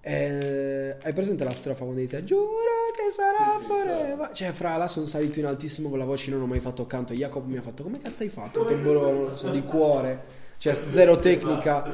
E... 0.00 0.96
Hai 1.02 1.12
presente 1.12 1.44
la 1.44 1.50
strofa 1.52 1.84
quando 1.84 2.00
dice 2.00 2.22
Giuro 2.24 2.77
che 2.94 3.10
sarà 3.10 3.58
Sì, 3.58 3.64
forever? 3.66 4.30
Cioè, 4.32 4.52
fra 4.52 4.76
là 4.76 4.88
sono 4.88 5.06
salito 5.06 5.38
in 5.38 5.46
altissimo 5.46 5.88
con 5.88 5.98
la 5.98 6.04
voce, 6.04 6.30
non 6.30 6.42
ho 6.42 6.46
mai 6.46 6.60
fatto 6.60 6.86
canto. 6.86 7.12
Jacopo 7.14 7.46
mi 7.48 7.56
ha 7.56 7.62
fatto 7.62 7.82
come 7.82 7.98
cazzo 8.00 8.22
hai 8.22 8.28
fatto? 8.28 8.60
Ho 8.60 8.64
detto, 8.64 8.80
"Boh, 8.82 8.92
non 9.12 9.24
lo 9.24 9.36
so, 9.36 9.48
di 9.50 9.62
cuore. 9.62 10.36
Cioè, 10.58 10.74
zero 10.74 11.18
tecnica. 11.20 11.84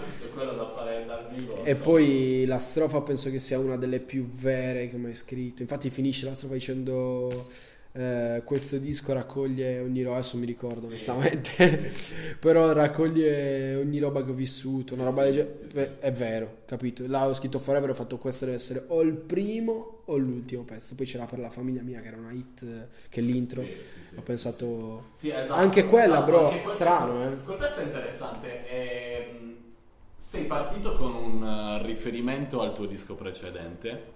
E 1.62 1.74
poi 1.74 2.44
la 2.46 2.58
strofa 2.58 3.00
penso 3.02 3.30
che 3.30 3.38
sia 3.38 3.58
una 3.58 3.76
delle 3.76 4.00
più 4.00 4.26
vere 4.30 4.88
che 4.88 4.96
ho 4.96 4.98
mai 4.98 5.14
scritto. 5.14 5.60
Infatti 5.62 5.90
finisce 5.90 6.24
la 6.24 6.34
strofa 6.34 6.54
dicendo 6.54 7.30
eh, 7.96 8.42
questo 8.44 8.78
disco 8.78 9.12
raccoglie 9.12 9.78
ogni 9.78 10.02
roba, 10.02 10.16
adesso 10.16 10.36
mi 10.36 10.46
ricordo 10.46 10.86
Sì. 10.96 11.10
onestamente, 11.10 11.92
però 12.40 12.72
raccoglie 12.72 13.76
ogni 13.76 13.98
roba 14.00 14.24
che 14.24 14.32
ho 14.32 14.34
vissuto, 14.34 14.94
una 14.94 15.04
roba 15.04 15.22
del 15.24 15.34
genere. 15.34 15.54
sì, 15.54 15.68
sì. 15.68 15.74
Beh, 15.74 15.98
È 16.00 16.12
vero, 16.12 16.56
capito? 16.66 17.04
Là 17.06 17.26
ho 17.28 17.34
scritto 17.34 17.60
Forever, 17.60 17.90
ho 17.90 17.94
fatto 17.94 18.18
questo 18.18 18.46
deve 18.46 18.56
essere 18.56 18.84
o 18.88 19.00
il 19.02 19.12
primo 19.14 20.02
o 20.06 20.16
l'ultimo 20.16 20.64
pezzo. 20.64 20.94
Poi 20.96 21.06
c'era 21.06 21.26
per 21.26 21.38
la 21.38 21.50
famiglia 21.50 21.82
mia 21.82 22.00
che 22.00 22.08
era 22.08 22.16
una 22.16 22.32
hit, 22.32 22.62
eh, 22.62 23.08
che 23.08 23.20
è 23.20 23.22
l'intro. 23.22 23.62
Sì, 23.62 23.68
sì, 23.76 24.02
sì, 24.02 24.14
ho 24.14 24.18
sì, 24.18 24.20
pensato... 24.22 25.04
Sì, 25.14 25.30
esatto, 25.30 25.60
Anche 25.60 25.84
quella, 25.84 26.16
esatto, 26.16 26.24
bro, 26.30 26.48
anche 26.50 26.66
strano, 26.66 27.18
pezzo- 27.20 27.32
eh. 27.32 27.44
Quel 27.44 27.56
pezzo 27.58 27.80
è 27.80 27.84
interessante. 27.84 28.68
ehm, 28.68 29.52
sei 30.16 30.44
partito 30.46 30.96
con 30.96 31.14
un 31.14 31.44
eh, 31.80 31.86
riferimento 31.86 32.60
al 32.60 32.74
tuo 32.74 32.86
disco 32.86 33.14
precedente, 33.14 34.12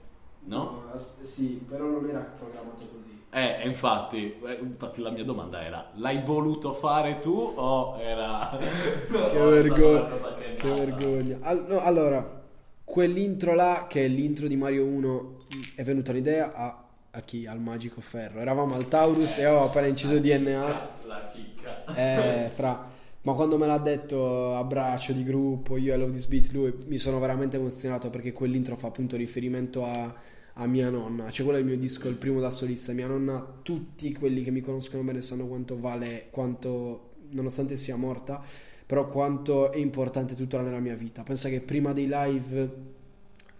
no? 0.48 0.84
sì, 1.20 1.64
però 1.68 1.86
non 1.86 2.08
era 2.08 2.20
programmato 2.20 2.86
così. 2.86 3.22
Eh, 3.30 3.66
infatti, 3.68 4.34
eh, 4.42 4.58
infatti 4.60 5.02
la 5.02 5.10
mia 5.10 5.24
domanda 5.24 5.62
era, 5.62 5.90
l'hai 5.94 6.22
voluto 6.22 6.72
fare 6.72 7.18
tu 7.18 7.52
o 7.54 7.98
era... 8.00 8.56
Che 8.58 9.38
vergogna, 9.38 10.08
che 10.08 10.54
che 10.56 10.72
vergogna. 10.72 11.38
Al- 11.40 11.64
no, 11.68 11.80
allora, 11.80 12.42
quell'intro 12.84 13.54
là, 13.54 13.86
che 13.88 14.04
è 14.04 14.08
l'intro 14.08 14.46
di 14.46 14.56
Mario 14.56 14.84
1, 14.84 15.36
è 15.76 15.82
venuta 15.84 16.12
l'idea 16.12 16.54
a, 16.54 16.84
a 17.10 17.20
chi? 17.22 17.46
Al 17.46 17.60
Magico 17.60 18.00
Ferro. 18.00 18.40
Eravamo 18.40 18.74
al 18.74 18.88
Taurus 18.88 19.38
e 19.38 19.44
avevo 19.44 19.64
appena 19.64 19.86
inciso 19.86 20.18
DNA. 20.18 20.90
La 21.06 21.28
chicca. 21.32 21.84
Eh, 21.94 22.50
fra. 22.54 22.96
Ma 23.22 23.32
quando 23.34 23.58
me 23.58 23.66
l'ha 23.66 23.78
detto 23.78 24.54
a 24.56 24.64
braccio 24.64 25.12
di 25.12 25.22
gruppo, 25.22 25.76
io 25.76 25.92
e 25.92 25.96
Love 25.96 26.12
This 26.12 26.26
Beat, 26.26 26.50
lui, 26.50 26.74
mi 26.86 26.98
sono 26.98 27.18
veramente 27.18 27.56
emozionato 27.56 28.10
perché 28.10 28.32
quell'intro 28.32 28.76
fa 28.76 28.86
appunto 28.86 29.16
riferimento 29.16 29.84
a, 29.84 30.14
a 30.60 30.66
mia 30.66 30.90
nonna. 30.90 31.30
Cioè, 31.30 31.44
quello 31.44 31.58
è 31.58 31.62
il 31.62 31.66
mio 31.68 31.78
disco, 31.78 32.08
il 32.08 32.16
primo 32.16 32.40
da 32.40 32.50
solista. 32.50 32.92
Mia 32.92 33.06
nonna, 33.06 33.44
tutti 33.62 34.12
quelli 34.12 34.42
che 34.42 34.50
mi 34.50 34.60
conoscono 34.60 35.02
bene 35.02 35.22
sanno 35.22 35.46
quanto 35.46 35.78
vale, 35.78 36.28
quanto, 36.30 37.10
nonostante 37.30 37.76
sia 37.76 37.96
morta, 37.96 38.42
però 38.86 39.08
quanto 39.08 39.72
è 39.72 39.76
importante 39.78 40.34
tuttora 40.34 40.62
nella 40.62 40.80
mia 40.80 40.94
vita. 40.94 41.22
Pensa 41.22 41.48
che 41.48 41.60
prima 41.60 41.92
dei 41.92 42.08
live 42.10 42.70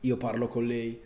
io 0.00 0.16
parlo 0.16 0.48
con 0.48 0.66
lei. 0.66 1.00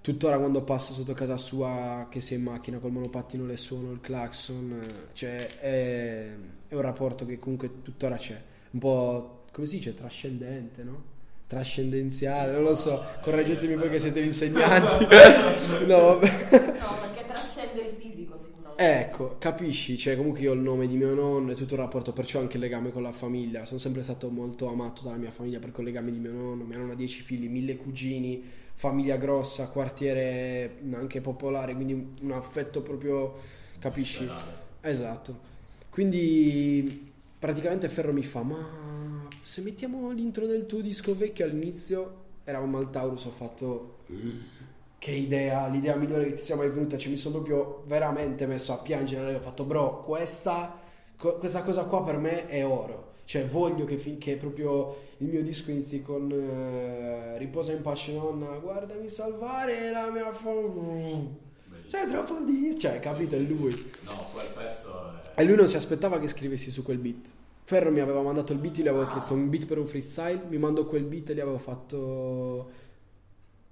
Tuttora 0.00 0.38
quando 0.38 0.62
passo 0.62 0.92
sotto 0.92 1.14
casa 1.14 1.36
sua, 1.36 2.06
che 2.08 2.20
sia 2.20 2.36
in 2.36 2.44
macchina 2.44 2.78
col 2.78 2.92
monopattino, 2.92 3.44
le 3.44 3.56
suono 3.56 3.90
il 3.90 4.00
clacson, 4.00 4.80
cioè 5.12 5.58
è, 5.58 6.32
è 6.68 6.74
un 6.74 6.80
rapporto 6.80 7.26
che 7.26 7.40
comunque 7.40 7.82
tuttora 7.82 8.16
c'è, 8.16 8.40
un 8.70 8.78
po' 8.78 9.44
come 9.50 9.66
si 9.66 9.76
dice, 9.76 9.94
trascendente, 9.94 10.84
no? 10.84 11.14
Trascendenziale, 11.46 12.52
non 12.52 12.64
lo 12.64 12.74
so, 12.74 13.04
correggetemi 13.22 13.76
voi 13.76 13.88
che 13.88 14.00
siete 14.00 14.20
gli 14.20 14.26
insegnanti. 14.26 15.04
no, 15.86 15.96
vabbè. 15.96 16.28
No, 16.50 16.96
perché 17.00 17.24
trascende 17.24 17.82
il 17.82 17.96
fisico 18.00 18.36
sicuramente. 18.36 18.82
Ecco, 18.82 19.36
capisci? 19.38 19.96
Cioè, 19.96 20.16
comunque 20.16 20.40
io 20.40 20.50
ho 20.50 20.54
il 20.54 20.60
nome 20.60 20.88
di 20.88 20.96
mio 20.96 21.14
nonno 21.14 21.52
e 21.52 21.54
tutto 21.54 21.74
il 21.74 21.80
rapporto, 21.80 22.12
perciò 22.12 22.40
anche 22.40 22.56
il 22.56 22.62
legame 22.62 22.90
con 22.90 23.02
la 23.02 23.12
famiglia. 23.12 23.64
Sono 23.64 23.78
sempre 23.78 24.02
stato 24.02 24.28
molto 24.28 24.68
amato 24.68 25.04
dalla 25.04 25.18
mia 25.18 25.30
famiglia 25.30 25.60
perché 25.60 25.76
ho 25.76 25.80
il 25.80 25.86
legame 25.86 26.10
di 26.10 26.18
mio 26.18 26.32
nonno, 26.32 26.64
mia 26.64 26.78
nonna 26.78 26.94
ha 26.94 26.96
dieci 26.96 27.22
figli, 27.22 27.48
mille 27.48 27.76
cugini, 27.76 28.42
famiglia 28.74 29.16
grossa, 29.16 29.68
quartiere 29.68 30.78
anche 30.94 31.20
popolare, 31.20 31.74
quindi 31.74 31.92
un, 31.92 32.06
un 32.22 32.32
affetto 32.32 32.82
proprio, 32.82 33.34
capisci? 33.78 34.28
Esatto. 34.80 35.38
Quindi 35.90 37.12
praticamente 37.38 37.88
Ferro 37.88 38.12
mi 38.12 38.24
fa, 38.24 38.42
ma 38.42 39.15
se 39.42 39.60
mettiamo 39.60 40.10
l'intro 40.10 40.46
del 40.46 40.66
tuo 40.66 40.80
disco 40.80 41.16
vecchio 41.16 41.44
all'inizio, 41.44 42.24
eravamo 42.44 42.78
al 42.78 42.90
Taurus, 42.90 43.24
ho 43.24 43.30
fatto... 43.30 43.98
Che 44.98 45.10
idea, 45.12 45.68
l'idea 45.68 45.94
migliore 45.94 46.24
che 46.24 46.34
ti 46.34 46.42
sia 46.42 46.56
mai 46.56 46.70
venuta, 46.70 46.96
cioè 46.96 47.10
mi 47.10 47.18
sono 47.18 47.34
proprio 47.34 47.84
veramente 47.86 48.46
messo 48.46 48.72
a 48.72 48.78
piangere, 48.78 49.26
lei 49.26 49.34
ho 49.34 49.40
fatto 49.40 49.62
bro, 49.64 50.02
questa, 50.02 50.80
co- 51.16 51.36
questa 51.36 51.62
cosa 51.62 51.84
qua 51.84 52.02
per 52.02 52.16
me 52.16 52.48
è 52.48 52.66
oro, 52.66 53.12
cioè 53.24 53.46
voglio 53.46 53.84
che, 53.84 54.16
che 54.18 54.36
proprio 54.36 54.96
il 55.18 55.28
mio 55.28 55.42
disco 55.42 55.70
inizi 55.70 56.02
con 56.02 56.32
eh, 56.32 57.36
riposa 57.38 57.72
in 57.72 57.82
pace 57.82 58.14
nonna, 58.14 58.56
guardami 58.56 59.08
salvare 59.08 59.90
la 59.92 60.10
mia 60.10 60.32
famiglia, 60.32 61.28
sei 61.84 62.08
troppo 62.08 62.40
di... 62.40 62.76
cioè 62.76 62.98
capito, 62.98 63.36
è 63.36 63.38
lui. 63.40 63.92
No, 64.02 64.28
quel 64.32 64.48
pezzo 64.56 65.12
è... 65.20 65.40
E 65.40 65.44
lui 65.44 65.56
non 65.56 65.68
si 65.68 65.76
aspettava 65.76 66.18
che 66.18 66.26
scrivessi 66.28 66.70
su 66.70 66.82
quel 66.82 66.98
beat. 66.98 67.28
Ferro 67.66 67.90
mi 67.90 67.98
aveva 67.98 68.22
mandato 68.22 68.52
il 68.52 68.60
beat, 68.60 68.76
gli 68.76 68.86
avevo 68.86 69.08
chiesto 69.08 69.34
un 69.34 69.50
beat 69.50 69.66
per 69.66 69.78
un 69.78 69.88
freestyle, 69.88 70.44
mi 70.48 70.56
mandò 70.56 70.86
quel 70.86 71.02
beat 71.02 71.30
e 71.30 71.34
gli 71.34 71.40
avevo 71.40 71.58
fatto... 71.58 72.70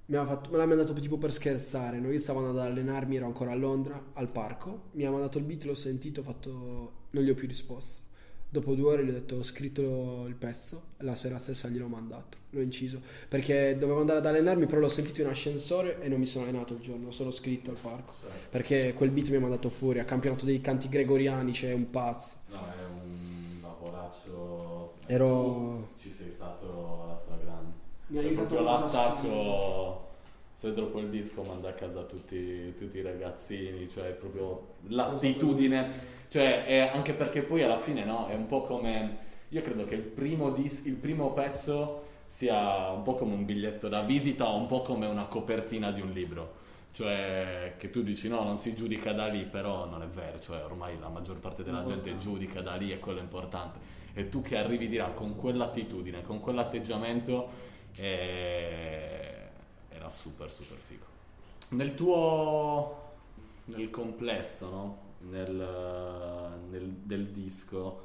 Mi 0.07 0.17
fatto, 0.17 0.51
me 0.51 0.57
l'ha 0.57 0.67
mandato 0.67 0.93
tipo 0.95 1.17
per 1.17 1.33
scherzare, 1.33 2.01
no? 2.01 2.11
io 2.11 2.19
stavo 2.19 2.41
andando 2.41 2.61
ad 2.61 2.67
allenarmi, 2.67 3.15
ero 3.15 3.27
ancora 3.27 3.53
a 3.53 3.55
Londra, 3.55 4.11
al 4.15 4.29
parco, 4.31 4.87
mi 4.95 5.05
ha 5.05 5.13
mandato 5.13 5.39
il 5.39 5.45
beat, 5.45 5.63
l'ho 5.63 5.77
sentito, 5.77 6.21
ho 6.21 6.23
fatto... 6.25 6.93
non 7.11 7.23
gli 7.23 7.31
ho 7.31 7.35
più 7.35 7.47
risposto. 7.47 8.03
Dopo 8.49 8.75
due 8.75 8.95
ore 8.95 9.05
gli 9.05 9.11
ho 9.11 9.13
detto 9.13 9.37
ho 9.37 9.43
scritto 9.45 10.27
il 10.27 10.35
pezzo, 10.35 10.83
la 10.99 11.15
sera 11.15 11.39
stessa 11.39 11.69
gliel'ho 11.69 11.87
mandato, 11.87 12.37
l'ho 12.51 12.61
inciso, 12.61 13.01
perché 13.29 13.77
dovevo 13.79 14.01
andare 14.01 14.19
ad 14.19 14.27
allenarmi, 14.27 14.67
però 14.67 14.81
l'ho 14.81 14.89
sentito 14.89 15.21
in 15.21 15.29
ascensore 15.29 16.01
e 16.01 16.09
non 16.09 16.19
mi 16.19 16.27
sono 16.27 16.45
allenato 16.45 16.75
il 16.75 16.81
giorno, 16.81 17.13
solo 17.13 17.31
scritto 17.31 17.71
al 17.71 17.79
parco, 17.81 18.13
perché 18.51 18.93
quel 18.95 19.11
beat 19.11 19.31
mi 19.31 19.37
ha 19.37 19.41
mandato 19.41 19.71
fuori, 19.71 20.01
a 20.01 20.05
campionato 20.05 20.45
dei 20.45 20.61
canti 20.61 20.89
gregoriani, 20.89 21.53
c'è 21.53 21.73
un 21.73 21.91
pazzo. 21.91 22.37
No, 22.51 22.67
è 22.73 22.84
un 23.85 23.93
lavoraccio... 23.93 24.95
Ero- 25.07 25.89
ci 25.99 26.11
sei 26.11 26.31
stato 26.31 27.03
alla 27.05 27.17
stragrande. 27.17 27.73
Mi 28.07 28.17
Cioè, 28.17 28.27
aiutato 28.27 28.55
proprio 28.55 28.71
l'attacco... 28.71 30.03
Se 30.55 30.73
dopo 30.73 30.99
il 30.99 31.11
disco 31.11 31.43
manda 31.43 31.69
a 31.69 31.73
casa 31.73 32.05
tutti, 32.05 32.75
tutti 32.79 32.97
i 32.97 33.03
ragazzini, 33.03 33.87
cioè 33.87 34.13
proprio 34.13 34.69
l'attitudine, 34.87 35.91
cioè 36.29 36.65
è 36.65 36.79
anche 36.79 37.13
perché 37.13 37.43
poi 37.43 37.63
alla 37.63 37.77
fine 37.77 38.03
no, 38.05 38.29
è 38.29 38.35
un 38.35 38.47
po' 38.47 38.63
come, 38.63 39.19
io 39.51 39.61
credo 39.61 39.85
che 39.85 39.97
il 39.97 40.01
primo, 40.01 40.53
dis- 40.53 40.87
il 40.87 40.95
primo 40.95 41.33
pezzo 41.33 42.05
sia 42.25 42.89
un 42.93 43.03
po' 43.03 43.15
come 43.15 43.35
un 43.35 43.45
biglietto 43.45 43.89
da 43.89 44.01
visita 44.03 44.49
o 44.49 44.57
un 44.57 44.67
po' 44.67 44.81
come 44.81 45.05
una 45.07 45.27
copertina 45.27 45.91
di 45.91 46.01
un 46.01 46.13
libro, 46.13 46.55
cioè 46.95 47.75
che 47.77 47.91
tu 47.91 48.03
dici 48.03 48.29
no, 48.29 48.43
non 48.43 48.57
si 48.57 48.75
giudica 48.75 49.13
da 49.13 49.27
lì, 49.27 49.45
però 49.45 49.85
non 49.85 50.03
è 50.03 50.07
vero, 50.07 50.41
cioè 50.41 50.65
ormai 50.65 50.99
la 50.99 51.09
maggior 51.09 51.39
parte 51.39 51.63
della 51.63 51.83
gente 51.83 52.17
giudica 52.17 52.63
da 52.63 52.77
lì 52.77 52.93
e 52.93 52.99
quello 52.99 53.19
è 53.19 53.23
importante. 53.23 53.79
E 54.15 54.29
tu 54.29 54.41
che 54.41 54.57
arrivi 54.57 54.89
di 54.89 54.97
là 54.97 55.09
con 55.09 55.35
quell'attitudine, 55.37 56.23
con 56.23 56.41
quell'atteggiamento, 56.41 57.49
eh, 57.97 59.49
era 59.91 60.09
super 60.09 60.51
super 60.51 60.79
figo. 60.79 61.05
Nel 61.71 61.95
tuo, 61.95 63.03
nel 63.65 63.91
complesso, 63.91 64.71
no? 64.71 64.99
nel, 65.31 66.59
nel- 66.71 66.97
del 67.03 67.27
disco, 67.29 68.03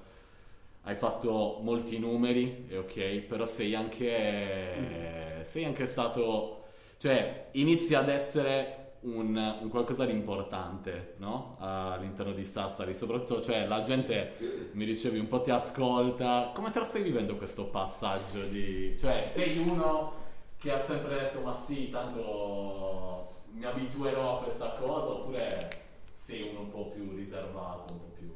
hai 0.83 0.95
fatto 0.95 1.59
molti 1.61 1.99
numeri, 1.99 2.65
è 2.67 2.77
ok, 2.77 3.19
però 3.21 3.45
sei 3.45 3.75
anche, 3.75 5.41
sei 5.43 5.65
anche 5.65 5.85
stato, 5.85 6.58
cioè 6.99 7.47
inizi 7.53 7.95
ad 7.95 8.09
essere 8.09 8.75
un, 9.01 9.35
un 9.61 9.69
qualcosa 9.69 10.05
di 10.05 10.11
importante, 10.11 11.15
no? 11.17 11.55
All'interno 11.59 12.33
di 12.33 12.43
Sassari, 12.43 12.93
soprattutto, 12.93 13.41
cioè 13.41 13.65
la 13.65 13.81
gente, 13.81 14.33
mi 14.73 14.85
dicevi, 14.85 15.17
un 15.17 15.27
po' 15.27 15.41
ti 15.41 15.49
ascolta, 15.49 16.51
come 16.53 16.71
te 16.71 16.79
lo 16.79 16.85
stai 16.85 17.01
vivendo 17.01 17.37
questo 17.37 17.65
passaggio 17.65 18.43
di, 18.43 18.95
cioè 18.99 19.23
sei 19.25 19.57
uno 19.57 20.17
che 20.57 20.71
ha 20.71 20.77
sempre 20.77 21.15
detto 21.15 21.39
ma 21.39 21.53
sì, 21.53 21.89
tanto 21.89 23.25
mi 23.53 23.63
abituerò 23.63 24.39
a 24.39 24.43
questa 24.43 24.73
cosa, 24.73 25.07
oppure 25.07 25.69
sei 26.15 26.49
uno 26.49 26.61
un 26.61 26.69
po' 26.69 26.89
più 26.89 27.15
riservato, 27.15 27.93
un 27.93 27.99
po' 27.99 28.13
più... 28.17 28.27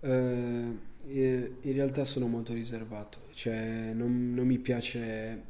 Eh, 0.00 0.92
in 1.06 1.72
realtà 1.72 2.04
sono 2.04 2.28
molto 2.28 2.52
riservato, 2.52 3.18
cioè 3.34 3.90
non, 3.92 4.32
non 4.32 4.46
mi 4.46 4.58
piace, 4.58 5.44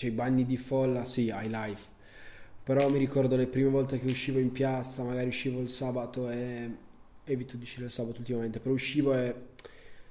cioè 0.00 0.08
i 0.08 0.12
bagni 0.14 0.46
di 0.46 0.56
folla, 0.56 1.04
sì, 1.04 1.26
high 1.26 1.50
life, 1.50 1.90
però 2.62 2.88
mi 2.88 2.96
ricordo 2.96 3.36
le 3.36 3.46
prime 3.46 3.68
volte 3.68 3.98
che 3.98 4.06
uscivo 4.06 4.38
in 4.38 4.50
piazza, 4.50 5.02
magari 5.02 5.28
uscivo 5.28 5.60
il 5.60 5.68
sabato 5.68 6.30
e 6.30 6.70
evito 7.24 7.58
di 7.58 7.64
uscire 7.64 7.84
il 7.84 7.90
sabato 7.90 8.20
ultimamente, 8.20 8.60
però 8.60 8.72
uscivo 8.74 9.12
e 9.12 9.34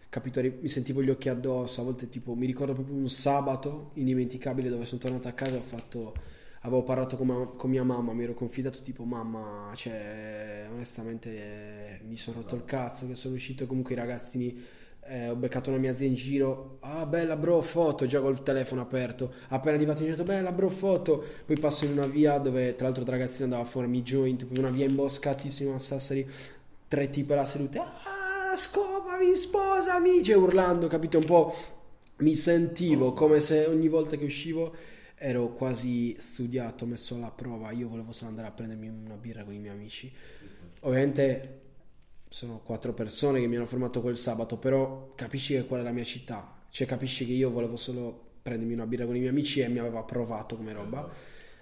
capito, 0.08 0.42
mi 0.42 0.70
sentivo 0.70 1.02
gli 1.02 1.10
occhi 1.10 1.30
addosso, 1.30 1.82
a 1.82 1.86
volte 1.86 2.08
tipo 2.08 2.36
mi 2.36 2.46
ricordo 2.46 2.74
proprio 2.74 2.96
un 2.96 3.10
sabato 3.10 3.90
indimenticabile 3.96 4.70
dove 4.70 4.86
sono 4.86 5.02
tornato 5.02 5.28
a 5.28 5.32
casa 5.32 5.56
e 5.56 5.58
ho 5.58 5.62
fatto 5.62 6.14
avevo 6.62 6.84
parlato 6.84 7.18
con, 7.18 7.56
con 7.56 7.70
mia 7.72 7.84
mamma, 7.84 8.14
mi 8.14 8.24
ero 8.24 8.36
confidato 8.36 8.82
tipo 8.84 9.06
mamma, 9.06 9.72
cioè 9.76 10.68
onestamente 10.72 11.30
eh, 11.32 12.00
mi 12.08 12.18
sono 12.18 12.42
rotto 12.42 12.56
il 12.56 12.66
cazzo 12.66 13.08
che 13.08 13.16
sono 13.16 13.34
uscito 13.34 13.66
comunque 13.66 13.94
i 13.96 13.98
ragazzini 13.98 14.64
eh, 15.10 15.30
ho 15.30 15.36
beccato 15.36 15.72
una 15.72 15.80
mia 15.80 15.96
zia 15.96 16.06
in 16.06 16.14
giro. 16.14 16.78
Ah 16.82 17.06
bella 17.08 17.36
bro 17.36 17.62
foto. 17.62 18.06
Già 18.06 18.22
col 18.22 18.44
telefono 18.44 18.82
aperto. 18.82 19.34
Appena 19.48 19.76
arrivato 19.76 20.04
ho 20.04 20.06
detto 20.06 20.24
bella 20.24 20.52
bro 20.52 20.70
foto. 20.70 21.24
Poi 21.46 21.58
passo 21.60 21.86
in 21.86 21.94
una 21.94 22.06
via 22.06 22.38
dove 22.38 22.76
tra 22.76 22.86
l'altro 22.86 23.04
il 23.04 23.10
ragazzino 23.10 23.46
andava 23.46 23.64
a 23.64 23.66
farmi 23.66 24.04
joint 24.04 24.46
poi 24.46 24.60
una 24.60 24.70
via 24.70 24.86
imboscatissima 24.86 25.74
a 25.74 25.80
Sassari. 25.80 26.30
Tre 26.88 27.10
tipe 27.10 27.34
là 27.34 27.46
sedute 27.46 27.80
ah 27.80 28.56
scopami 28.56 29.36
sposami. 29.36 30.24
Cioè 30.24 30.36
urlando 30.36 30.88
capito 30.88 31.18
un 31.18 31.26
po' 31.26 31.56
mi 32.18 32.36
sentivo 32.36 33.14
come 33.14 33.40
se 33.40 33.66
ogni 33.66 33.88
volta 33.88 34.16
che 34.16 34.26
uscivo 34.26 34.76
ero 35.16 35.50
quasi 35.54 36.16
studiato, 36.20 36.86
messo 36.86 37.16
alla 37.16 37.32
prova. 37.32 37.72
Io 37.72 37.90
volevo 37.90 38.12
solo 38.12 38.30
andare 38.30 38.48
a 38.48 38.52
prendermi 38.52 38.88
una 38.88 39.16
birra 39.16 39.44
con 39.44 39.56
i 39.56 39.60
miei 39.60 39.74
amici. 39.74 40.12
Ovviamente 40.82 41.62
sono 42.30 42.62
quattro 42.64 42.94
persone 42.94 43.40
che 43.40 43.48
mi 43.48 43.56
hanno 43.56 43.66
fermato 43.66 44.02
quel 44.02 44.16
sabato, 44.16 44.58
però 44.58 45.12
capisci 45.16 45.56
che 45.56 45.66
quella 45.66 45.82
è 45.82 45.86
la 45.86 45.92
mia 45.92 46.04
città. 46.04 46.58
Cioè, 46.70 46.86
capisci 46.86 47.26
che 47.26 47.34
io 47.34 47.50
volevo 47.50 47.76
solo 47.76 48.28
prendermi 48.44 48.74
una 48.74 48.86
birra 48.86 49.06
con 49.06 49.16
i 49.16 49.20
miei 49.20 49.32
amici 49.32 49.60
e 49.60 49.68
mi 49.68 49.80
aveva 49.80 50.04
provato 50.04 50.56
come 50.56 50.72
roba. 50.72 51.10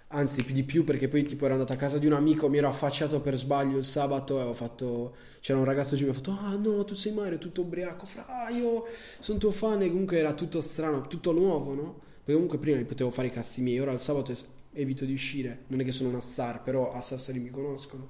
Anzi, 0.10 0.44
più 0.44 0.54
di 0.54 0.64
più 0.64 0.84
perché 0.84 1.08
poi 1.08 1.24
tipo 1.24 1.46
ero 1.46 1.54
andato 1.54 1.74
a 1.74 1.78
casa 1.78 1.98
di 1.98 2.06
un 2.06 2.14
amico, 2.14 2.50
mi 2.50 2.58
ero 2.58 2.68
affacciato 2.68 3.22
per 3.22 3.38
sbaglio 3.38 3.78
il 3.78 3.86
sabato 3.86 4.40
e 4.40 4.44
ho 4.44 4.54
fatto... 4.54 5.16
C'era 5.40 5.60
un 5.60 5.66
ragazzo 5.66 5.96
che 5.96 6.04
mi 6.04 6.10
ha 6.10 6.14
fatto, 6.14 6.32
ah 6.32 6.56
no, 6.56 6.84
tu 6.84 6.94
sei 6.94 7.14
Mario, 7.14 7.38
tutto 7.38 7.62
ubriaco, 7.62 8.06
fra, 8.06 8.48
io 8.52 8.86
sono 9.20 9.38
tuo 9.38 9.52
fan 9.52 9.82
e 9.82 9.90
comunque 9.90 10.18
era 10.18 10.34
tutto 10.34 10.60
strano, 10.60 11.08
tutto 11.08 11.32
nuovo, 11.32 11.74
no? 11.74 12.00
Perché 12.18 12.34
comunque 12.34 12.58
prima 12.58 12.76
mi 12.76 12.84
potevo 12.84 13.12
fare 13.12 13.28
i 13.28 13.32
cazzi 13.32 13.62
miei, 13.62 13.80
ora 13.80 13.94
il 13.94 14.02
sabato 14.02 14.36
evito 14.74 15.06
di 15.06 15.14
uscire, 15.14 15.64
non 15.68 15.80
è 15.80 15.86
che 15.86 15.94
sono 15.94 16.10
una 16.10 16.20
star, 16.20 16.62
però 16.64 16.92
a 16.92 17.00
Sassari 17.00 17.40
mi 17.40 17.50
conoscono. 17.50 18.10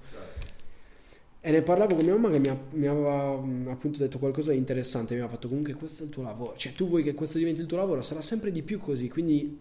E 1.47 1.51
ne 1.51 1.61
parlavo 1.61 1.95
con 1.95 2.03
mia 2.03 2.13
mamma 2.13 2.29
che 2.29 2.39
mi, 2.39 2.49
ha- 2.49 2.59
mi 2.71 2.87
aveva 2.87 3.37
mh, 3.37 3.69
appunto 3.69 3.99
detto 3.99 4.19
qualcosa 4.19 4.51
di 4.51 4.57
interessante, 4.57 5.13
mi 5.13 5.21
aveva 5.21 5.33
fatto 5.33 5.47
comunque 5.47 5.75
questo 5.75 6.03
è 6.03 6.05
il 6.05 6.11
tuo 6.11 6.21
lavoro, 6.21 6.57
cioè 6.57 6.73
tu 6.73 6.89
vuoi 6.89 7.03
che 7.03 7.13
questo 7.13 7.37
diventi 7.37 7.61
il 7.61 7.67
tuo 7.67 7.77
lavoro, 7.77 8.01
sarà 8.01 8.19
sempre 8.19 8.51
di 8.51 8.63
più 8.63 8.81
così, 8.81 9.07
quindi 9.07 9.57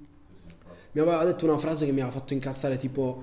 mi 0.91 1.01
aveva 1.01 1.25
detto 1.25 1.45
una 1.45 1.59
frase 1.59 1.87
che 1.87 1.93
mi 1.93 2.01
aveva 2.01 2.19
fatto 2.19 2.33
incazzare 2.33 2.77
tipo 2.77 3.23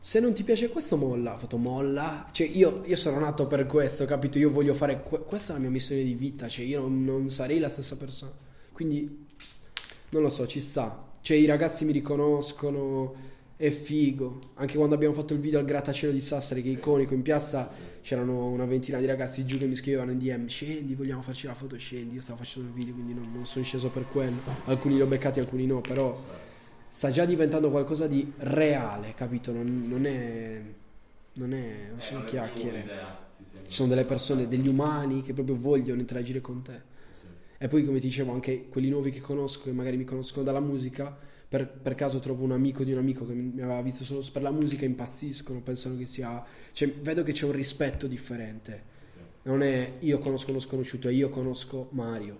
se 0.00 0.18
non 0.18 0.32
ti 0.32 0.42
piace 0.42 0.70
questo 0.70 0.96
molla, 0.96 1.34
ha 1.34 1.36
fatto 1.36 1.56
molla, 1.56 2.26
cioè 2.32 2.48
io, 2.48 2.82
io 2.84 2.96
sono 2.96 3.20
nato 3.20 3.46
per 3.46 3.66
questo, 3.66 4.06
capito? 4.06 4.38
Io 4.38 4.50
voglio 4.50 4.74
fare, 4.74 5.04
que- 5.04 5.20
questa 5.20 5.52
è 5.52 5.54
la 5.54 5.60
mia 5.60 5.70
missione 5.70 6.02
di 6.02 6.14
vita, 6.14 6.48
cioè 6.48 6.64
io 6.64 6.80
non, 6.80 7.04
non 7.04 7.30
sarei 7.30 7.60
la 7.60 7.68
stessa 7.68 7.96
persona, 7.96 8.32
quindi 8.72 9.28
non 10.08 10.22
lo 10.22 10.30
so, 10.30 10.48
ci 10.48 10.60
sta, 10.60 11.10
cioè 11.20 11.36
i 11.36 11.46
ragazzi 11.46 11.84
mi 11.84 11.92
riconoscono, 11.92 13.14
è 13.60 13.70
figo, 13.70 14.38
anche 14.54 14.76
quando 14.76 14.94
abbiamo 14.94 15.12
fatto 15.12 15.34
il 15.34 15.38
video 15.38 15.58
al 15.58 15.66
grattacielo 15.66 16.14
di 16.14 16.22
Sassari 16.22 16.62
che 16.62 16.70
è 16.70 16.72
iconico 16.72 17.12
in 17.12 17.20
piazza 17.20 17.68
c'erano 18.00 18.46
una 18.46 18.64
ventina 18.64 18.96
di 18.96 19.04
ragazzi 19.04 19.44
giù 19.44 19.58
che 19.58 19.66
mi 19.66 19.74
scrivevano 19.74 20.12
in 20.12 20.18
DM 20.18 20.46
scendi, 20.46 20.94
vogliamo 20.94 21.20
farci 21.20 21.46
la 21.46 21.52
foto, 21.52 21.76
scendi, 21.76 22.14
io 22.14 22.22
stavo 22.22 22.38
facendo 22.38 22.68
il 22.68 22.74
video 22.74 22.94
quindi 22.94 23.12
non, 23.12 23.30
non 23.30 23.44
sono 23.44 23.62
sceso 23.62 23.90
per 23.90 24.06
quello, 24.10 24.38
alcuni 24.64 24.94
li 24.94 25.02
ho 25.02 25.06
beccati, 25.06 25.40
alcuni 25.40 25.66
no, 25.66 25.82
però 25.82 26.18
sta 26.88 27.10
già 27.10 27.26
diventando 27.26 27.70
qualcosa 27.70 28.06
di 28.06 28.32
reale, 28.38 29.12
capito? 29.14 29.52
Non, 29.52 29.86
non 29.86 30.06
è. 30.06 30.60
Non, 31.34 31.52
è, 31.52 31.88
non 31.90 32.00
sono 32.00 32.24
chiacchiere. 32.24 32.88
Ci 33.68 33.74
sono 33.74 33.88
delle 33.88 34.04
persone, 34.04 34.48
degli 34.48 34.68
umani 34.68 35.20
che 35.20 35.34
proprio 35.34 35.56
vogliono 35.56 36.00
interagire 36.00 36.40
con 36.40 36.62
te. 36.62 36.80
E 37.58 37.68
poi, 37.68 37.84
come 37.84 38.00
ti 38.00 38.08
dicevo, 38.08 38.32
anche 38.32 38.68
quelli 38.68 38.88
nuovi 38.88 39.12
che 39.12 39.20
conosco, 39.20 39.64
che 39.64 39.72
magari 39.72 39.98
mi 39.98 40.04
conoscono 40.04 40.44
dalla 40.44 40.60
musica, 40.60 41.16
per, 41.50 41.68
per 41.68 41.96
caso 41.96 42.20
trovo 42.20 42.44
un 42.44 42.52
amico 42.52 42.84
di 42.84 42.92
un 42.92 42.98
amico 42.98 43.26
che 43.26 43.32
mi 43.32 43.60
aveva 43.60 43.82
visto 43.82 44.04
solo 44.04 44.24
per 44.32 44.40
la 44.40 44.52
musica, 44.52 44.84
impazziscono, 44.84 45.60
pensano 45.62 45.96
che 45.98 46.06
sia. 46.06 46.44
Cioè, 46.70 46.92
vedo 47.02 47.24
che 47.24 47.32
c'è 47.32 47.44
un 47.44 47.50
rispetto 47.50 48.06
differente. 48.06 48.84
Non 49.42 49.60
è 49.62 49.94
io 49.98 50.20
conosco 50.20 50.50
uno 50.50 50.60
sconosciuto, 50.60 51.08
è 51.08 51.10
io 51.10 51.28
conosco 51.28 51.88
Mario. 51.90 52.38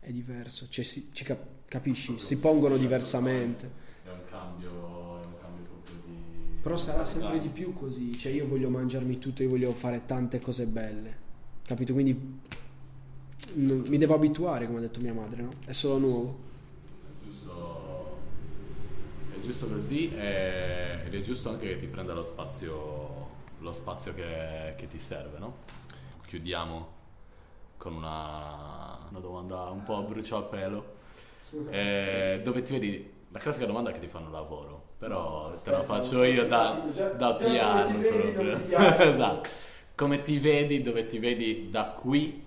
È 0.00 0.10
diverso, 0.10 0.68
cioè, 0.70 0.86
si, 0.86 1.10
ci 1.12 1.22
cap- 1.22 1.66
capisci? 1.66 2.18
Si 2.18 2.38
pongono 2.38 2.78
diversamente. 2.78 3.70
È 4.02 4.08
un 4.08 4.24
cambio, 4.30 4.70
è 5.20 5.26
un 5.26 5.34
cambio 5.38 5.64
proprio 5.64 5.96
di... 6.06 6.60
Però 6.62 6.78
sarà 6.78 7.04
sempre 7.04 7.38
di 7.40 7.48
più 7.48 7.74
così, 7.74 8.16
cioè 8.16 8.32
io 8.32 8.46
voglio 8.46 8.70
mangiarmi 8.70 9.18
tutto, 9.18 9.42
io 9.42 9.50
voglio 9.50 9.74
fare 9.74 10.06
tante 10.06 10.40
cose 10.40 10.64
belle, 10.64 11.16
capito? 11.62 11.92
Quindi 11.92 12.38
non- 13.56 13.84
mi 13.86 13.98
devo 13.98 14.14
abituare, 14.14 14.64
come 14.64 14.78
ha 14.78 14.80
detto 14.80 15.00
mia 15.00 15.12
madre, 15.12 15.42
no? 15.42 15.50
È 15.66 15.72
solo 15.72 15.98
nuovo. 15.98 16.38
Giusto, 17.22 17.87
giusto 19.48 19.66
così 19.66 20.12
e- 20.14 21.00
ed 21.06 21.14
è 21.14 21.20
giusto 21.20 21.48
anche 21.48 21.68
che 21.68 21.76
ti 21.78 21.86
prenda 21.86 22.12
lo 22.12 22.22
spazio, 22.22 23.28
lo 23.60 23.72
spazio 23.72 24.12
che, 24.12 24.74
che 24.76 24.86
ti 24.88 24.98
serve, 24.98 25.38
no? 25.38 25.56
Chiudiamo 26.26 26.96
con 27.78 27.94
una, 27.94 28.98
una 29.08 29.20
domanda 29.20 29.70
un 29.70 29.82
po' 29.84 29.96
a 29.96 30.02
bruciapelo. 30.02 30.96
Eh, 31.70 32.42
dove 32.44 32.62
ti 32.62 32.72
vedi? 32.72 33.10
La 33.30 33.38
classica 33.38 33.64
domanda 33.64 33.90
che 33.90 34.00
ti 34.00 34.06
fanno 34.06 34.30
lavoro, 34.30 34.82
però 34.98 35.50
te 35.64 35.70
la 35.70 35.82
faccio 35.82 36.22
io 36.24 36.46
da, 36.46 36.86
già- 36.92 37.08
da 37.10 37.34
già 37.34 37.44
come 37.44 37.52
piano. 37.54 38.00
ti 38.00 38.06
vedi 38.06 38.74
esatto. 39.02 39.48
Come 39.94 40.20
ti 40.22 40.38
vedi, 40.38 40.82
dove 40.82 41.06
ti 41.06 41.18
vedi 41.18 41.70
da 41.70 41.86
qui 41.86 42.44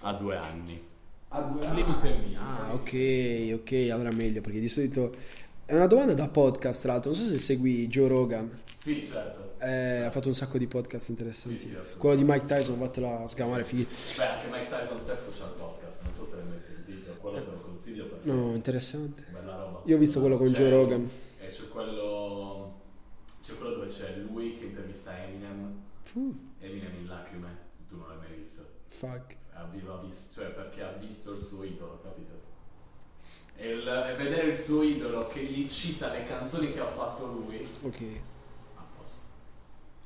a 0.00 0.12
due 0.12 0.36
anni? 0.36 0.90
A 1.28 1.40
due 1.40 1.64
Il 1.64 1.72
limite 1.72 2.14
è 2.14 2.18
mio. 2.18 2.38
Ah, 2.40 2.72
ok, 2.74 3.60
ok, 3.60 3.90
allora 3.90 4.10
meglio, 4.12 4.40
perché 4.42 4.60
di 4.60 4.68
solito 4.68 5.14
è 5.64 5.74
una 5.74 5.86
domanda 5.86 6.14
da 6.14 6.28
podcast, 6.28 6.80
tra 6.82 6.92
l'altro, 6.92 7.12
non 7.12 7.20
so 7.20 7.26
se 7.28 7.38
segui 7.38 7.86
Joe 7.88 8.08
Rogan, 8.08 8.60
Sì, 8.76 9.04
certo. 9.04 9.54
eh, 9.64 10.00
ha 10.02 10.10
fatto 10.10 10.28
un 10.28 10.34
sacco 10.34 10.58
di 10.58 10.66
podcast 10.66 11.08
interessanti. 11.08 11.58
Sì, 11.58 11.76
sì. 11.82 11.96
Quello 11.96 12.16
di 12.16 12.24
Mike 12.24 12.46
Tyson, 12.46 12.78
vattela 12.78 13.20
a 13.22 13.26
sgamare, 13.26 13.64
fighi. 13.64 13.86
Beh, 14.16 14.24
anche 14.24 14.46
Mike 14.48 14.68
Tyson 14.68 14.98
stesso 15.00 15.30
c'ha 15.32 15.46
il 15.46 15.52
podcast, 15.58 16.02
non 16.02 16.12
so 16.12 16.24
se 16.24 16.36
l'hai 16.36 16.46
mai 16.48 16.58
sentito, 16.60 17.12
quello 17.20 17.38
te 17.44 17.50
lo 17.50 17.60
consiglio 17.60 18.06
perché 18.06 18.30
No, 18.30 18.54
interessante. 18.54 19.24
bella 19.30 19.56
roba. 19.56 19.82
Io 19.86 19.96
ho 19.96 19.98
visto 19.98 20.20
quello 20.20 20.36
con 20.36 20.48
C'è- 20.52 20.58
Joe 20.58 20.70
Rogan. 20.70 21.10
E 21.40 21.46
c'è 21.46 21.68
quello, 21.68 22.80
c'è 23.42 23.54
quello 23.56 23.74
dove 23.74 23.86
c'è 23.86 24.16
lui 24.28 24.58
che 24.58 24.64
intervista 24.66 25.16
Eminem, 25.24 25.80
Uh, 26.14 26.36
Eminem 26.60 26.94
in 27.00 27.06
lacrime, 27.06 27.56
tu 27.88 27.96
non 27.96 28.08
l'hai 28.08 28.18
mai 28.18 28.36
visto. 28.36 28.66
fuck. 28.88 29.36
Aveva 29.54 29.98
visto, 30.04 30.40
cioè 30.40 30.50
perché 30.50 30.82
ha 30.82 30.92
visto 30.92 31.32
il 31.32 31.38
suo 31.38 31.62
idolo? 31.64 31.91
E, 33.64 33.74
il- 33.74 33.86
e 33.86 34.14
vedere 34.16 34.48
il 34.48 34.56
suo 34.56 34.82
idolo 34.82 35.28
che 35.28 35.40
gli 35.44 35.68
cita 35.70 36.10
le 36.12 36.24
canzoni 36.26 36.72
che 36.72 36.80
ha 36.80 36.84
fatto 36.84 37.26
lui, 37.26 37.64
Ok. 37.82 38.00
a 38.74 38.82
posto. 38.96 39.20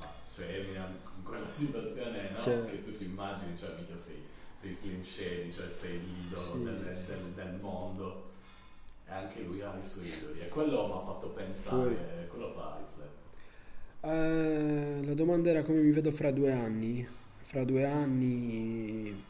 Ah, 0.01 0.13
cioè 0.35 0.45
Eminem 0.59 0.95
in 1.17 1.23
quella 1.25 1.51
situazione 1.51 2.33
no? 2.33 2.39
Cioè- 2.39 2.67
che 2.67 2.83
tu 2.83 2.93
ti 2.93 3.05
immagini, 3.05 3.57
cioè 3.57 3.71
mica 3.79 3.97
sei, 3.97 4.23
sei 4.61 4.75
Slim 4.75 5.03
Shady, 5.03 5.51
cioè 5.51 5.71
sei 5.71 5.99
l'idolo 6.01 6.39
Sì, 6.41 6.63
del, 6.65 6.95
sì, 6.95 7.07
del- 7.07 7.33
del 7.35 7.55
mondo 7.59 8.25
e 9.09 9.13
anche 9.13 9.41
lui 9.41 9.63
ha 9.63 9.75
i 9.75 9.83
suoi 9.83 10.09
idoli 10.09 10.41
e 10.41 10.49
quello 10.49 10.87
mi 10.89 10.93
ha 10.93 11.01
fatto 11.01 11.29
pensare, 11.29 11.77
Fuori. 11.77 11.97
quello 12.29 12.53
fa 12.53 12.77
riflettere. 12.79 13.15
Eh, 15.01 15.07
la 15.07 15.15
domanda 15.15 15.49
era 15.49 15.63
come 15.63 15.81
mi 15.81 15.93
vedo 15.93 16.11
fra 16.11 16.31
due 16.31 16.53
anni. 16.53 17.09
Fra 17.41 17.65
due 17.65 17.87
anni 17.87 19.25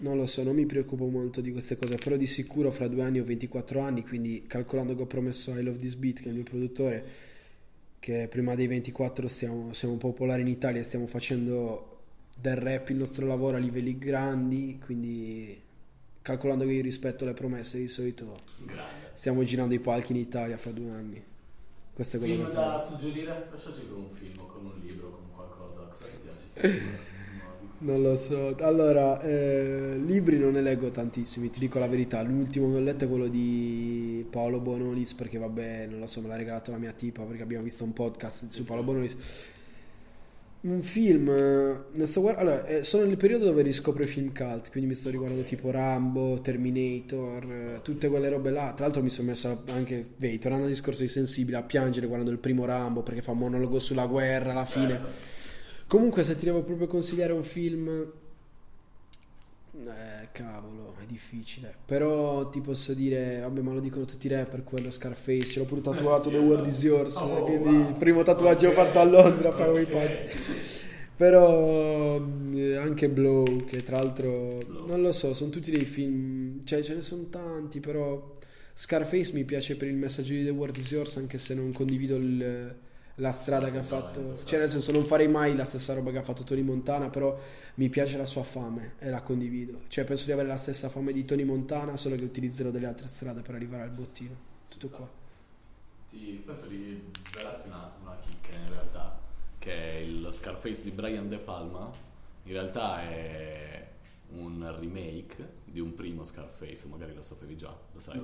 non 0.00 0.16
lo 0.16 0.26
so, 0.26 0.42
non 0.42 0.54
mi 0.54 0.66
preoccupo 0.66 1.06
molto 1.06 1.40
di 1.40 1.52
queste 1.52 1.76
cose, 1.76 1.96
però 1.96 2.16
di 2.16 2.26
sicuro 2.26 2.70
fra 2.70 2.88
due 2.88 3.02
anni 3.02 3.20
ho 3.20 3.24
24 3.24 3.80
anni, 3.80 4.02
quindi 4.02 4.44
calcolando 4.46 4.94
che 4.94 5.02
ho 5.02 5.06
promesso 5.06 5.56
I 5.56 5.62
Love 5.62 5.78
This 5.78 5.94
Beat, 5.94 6.20
che 6.20 6.26
è 6.26 6.28
il 6.28 6.34
mio 6.34 6.44
produttore, 6.44 7.04
che 7.98 8.26
prima 8.30 8.54
dei 8.54 8.66
24 8.66 9.28
stiamo, 9.28 9.72
siamo 9.74 9.96
popolari 9.96 10.40
in 10.40 10.48
Italia 10.48 10.80
e 10.80 10.84
stiamo 10.84 11.06
facendo 11.06 11.98
del 12.40 12.56
rap 12.56 12.88
il 12.88 12.96
nostro 12.96 13.26
lavoro 13.26 13.56
a 13.56 13.60
livelli 13.60 13.98
grandi, 13.98 14.80
quindi 14.82 15.60
calcolando 16.22 16.64
che 16.64 16.72
io 16.72 16.82
rispetto 16.82 17.24
le 17.24 17.34
promesse 17.34 17.78
di 17.78 17.88
solito 17.88 18.40
Grande. 18.58 19.10
stiamo 19.14 19.42
girando 19.44 19.74
i 19.74 19.80
palchi 19.80 20.12
in 20.12 20.18
Italia 20.18 20.56
fra 20.56 20.70
due 20.70 20.90
anni. 20.90 21.22
Questo 21.92 22.16
è 22.16 22.18
quello 22.20 22.44
Film 22.44 22.54
da 22.54 22.78
suggerire? 22.78 23.48
Lasciaci 23.50 23.86
con 23.86 23.98
un 23.98 24.10
film, 24.12 24.46
con 24.46 24.64
un 24.64 24.80
libro, 24.82 25.10
con 25.10 25.24
qualcosa. 25.34 25.80
Cosa 25.80 26.04
ti 26.06 26.18
piace? 26.22 27.08
Non 27.82 28.02
lo 28.02 28.14
so. 28.16 28.54
Allora, 28.60 29.20
eh, 29.22 29.96
libri 29.96 30.38
non 30.38 30.52
ne 30.52 30.60
leggo 30.60 30.90
tantissimi, 30.90 31.48
ti 31.48 31.58
dico 31.58 31.78
la 31.78 31.88
verità. 31.88 32.20
L'ultimo 32.22 32.68
che 32.70 32.76
ho 32.76 32.80
letto 32.80 33.04
è 33.04 33.08
quello 33.08 33.26
di 33.26 34.26
Paolo 34.28 34.60
Bonolis, 34.60 35.14
perché 35.14 35.38
vabbè, 35.38 35.86
non 35.86 35.98
lo 36.00 36.06
so, 36.06 36.20
me 36.20 36.28
l'ha 36.28 36.36
regalato 36.36 36.70
la 36.72 36.76
mia 36.76 36.92
tipa, 36.92 37.22
perché 37.22 37.42
abbiamo 37.42 37.64
visto 37.64 37.82
un 37.84 37.94
podcast 37.94 38.48
su 38.48 38.64
Paolo 38.64 38.82
Bonolis. 38.82 39.16
Un 40.62 40.82
film, 40.82 41.30
eh, 41.30 41.78
ne 41.94 42.04
sto 42.04 42.20
guard- 42.20 42.38
allora, 42.38 42.66
eh, 42.66 42.82
sono 42.82 43.06
nel 43.06 43.16
periodo 43.16 43.46
dove 43.46 43.62
riscopro 43.62 44.02
i 44.02 44.06
film 44.06 44.30
cult, 44.34 44.70
quindi 44.70 44.90
mi 44.90 44.94
sto 44.94 45.08
riguardando 45.08 45.42
tipo 45.42 45.70
Rambo, 45.70 46.38
Terminator, 46.42 47.44
eh, 47.50 47.80
tutte 47.82 48.08
quelle 48.10 48.28
robe 48.28 48.50
là. 48.50 48.74
Tra 48.76 48.84
l'altro 48.84 49.02
mi 49.02 49.08
sono 49.08 49.28
messo 49.28 49.62
anche, 49.68 50.04
vedi, 50.18 50.38
tornando 50.38 50.66
al 50.66 50.72
discorso 50.72 51.00
di 51.00 51.08
sensibile, 51.08 51.56
a 51.56 51.62
piangere 51.62 52.04
guardando 52.06 52.30
il 52.30 52.38
primo 52.40 52.66
Rambo, 52.66 53.02
perché 53.02 53.22
fa 53.22 53.30
un 53.30 53.38
monologo 53.38 53.80
sulla 53.80 54.04
guerra 54.04 54.50
alla 54.50 54.66
fine. 54.66 55.38
Comunque, 55.90 56.22
se 56.22 56.36
ti 56.38 56.44
devo 56.44 56.62
proprio 56.62 56.86
consigliare 56.86 57.32
un 57.32 57.42
film, 57.42 57.88
eh, 59.72 60.28
cavolo, 60.30 60.94
è 61.02 61.04
difficile. 61.04 61.74
Però 61.84 62.48
ti 62.48 62.60
posso 62.60 62.94
dire, 62.94 63.40
vabbè, 63.40 63.60
ma 63.60 63.72
lo 63.72 63.80
dicono 63.80 64.04
tutti 64.04 64.26
i 64.26 64.30
rapper, 64.30 64.62
quello 64.62 64.92
Scarface, 64.92 65.46
ce 65.46 65.58
l'ho 65.58 65.64
pure 65.64 65.80
tatuato, 65.80 66.28
Eh 66.28 66.32
sì, 66.32 66.38
The 66.38 66.44
World 66.44 66.62
no. 66.64 66.68
is 66.70 66.82
Yours, 66.84 67.16
Oh, 67.16 67.42
quindi 67.42 67.68
wow. 67.68 67.88
il 67.88 67.94
primo 67.94 68.22
tatuaggio 68.22 68.68
Ok. 68.68 68.72
ho 68.72 68.76
fatto 68.76 68.98
a 69.00 69.04
Londra, 69.04 69.52
fra 69.52 69.64
quei 69.70 69.82
Ok. 69.84 69.90
pazzi. 69.90 70.26
Però 71.16 72.24
eh, 72.54 72.76
anche 72.76 73.08
Blow, 73.08 73.64
che 73.64 73.82
tra 73.82 73.96
l'altro, 73.96 74.58
Blow. 74.64 74.86
non 74.86 75.00
lo 75.02 75.12
so, 75.12 75.34
sono 75.34 75.50
tutti 75.50 75.72
dei 75.72 75.84
film, 75.86 76.64
cioè 76.64 76.82
ce 76.84 76.94
ne 76.94 77.02
sono 77.02 77.24
tanti, 77.24 77.80
però 77.80 78.32
Scarface 78.74 79.32
mi 79.34 79.44
piace 79.44 79.76
per 79.76 79.88
il 79.88 79.96
messaggio 79.96 80.32
di 80.34 80.44
The 80.44 80.50
World 80.50 80.76
is 80.76 80.90
Yours, 80.92 81.16
anche 81.16 81.38
se 81.38 81.52
non 81.54 81.72
condivido 81.72 82.14
il- 82.14 82.74
la 83.20 83.32
strada 83.32 83.70
che 83.70 83.78
ha 83.78 83.82
fatto, 83.82 84.42
cioè 84.44 84.58
nel 84.58 84.70
senso 84.70 84.92
non 84.92 85.04
farei 85.04 85.28
mai 85.28 85.54
la 85.54 85.64
stessa 85.64 85.92
roba 85.92 86.10
che 86.10 86.18
ha 86.18 86.22
fatto 86.22 86.42
Tony 86.42 86.62
Montana, 86.62 87.10
però 87.10 87.38
mi 87.74 87.88
piace 87.88 88.16
la 88.16 88.24
sua 88.24 88.42
fame 88.42 88.94
e 88.98 89.10
la 89.10 89.20
condivido. 89.20 89.82
Cioè 89.88 90.04
penso 90.04 90.24
di 90.24 90.32
avere 90.32 90.48
la 90.48 90.56
stessa 90.56 90.88
fame 90.88 91.12
di 91.12 91.24
Tony 91.24 91.44
Montana, 91.44 91.96
solo 91.96 92.16
che 92.16 92.24
utilizzerò 92.24 92.70
delle 92.70 92.86
altre 92.86 93.06
strade 93.08 93.42
per 93.42 93.54
arrivare 93.54 93.82
al 93.82 93.90
bottino. 93.90 94.34
Tutto 94.68 94.88
qua. 94.88 95.08
Ti, 96.08 96.42
penso 96.44 96.66
di 96.66 97.10
svelarti 97.12 97.68
una, 97.68 97.92
una 98.00 98.16
chicca 98.20 98.56
in 98.56 98.68
realtà, 98.68 99.20
che 99.58 99.72
è 99.72 99.96
il 99.96 100.26
Scarface 100.30 100.82
di 100.82 100.90
Brian 100.90 101.28
De 101.28 101.38
Palma. 101.38 101.90
In 102.44 102.52
realtà 102.52 103.02
è 103.02 103.86
un 104.30 104.76
remake 104.78 105.58
di 105.64 105.80
un 105.80 105.94
primo 105.94 106.24
Scarface, 106.24 106.88
magari 106.88 107.14
lo 107.14 107.22
sapevi 107.22 107.56
già, 107.56 107.76
lo 107.92 108.00
sai? 108.00 108.18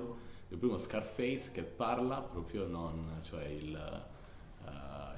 Il 0.49 0.57
primo 0.57 0.77
Scarface 0.77 1.51
che 1.51 1.61
parla 1.61 2.19
proprio 2.21 2.65
non, 2.65 3.19
cioè 3.21 3.45
il 3.45 4.15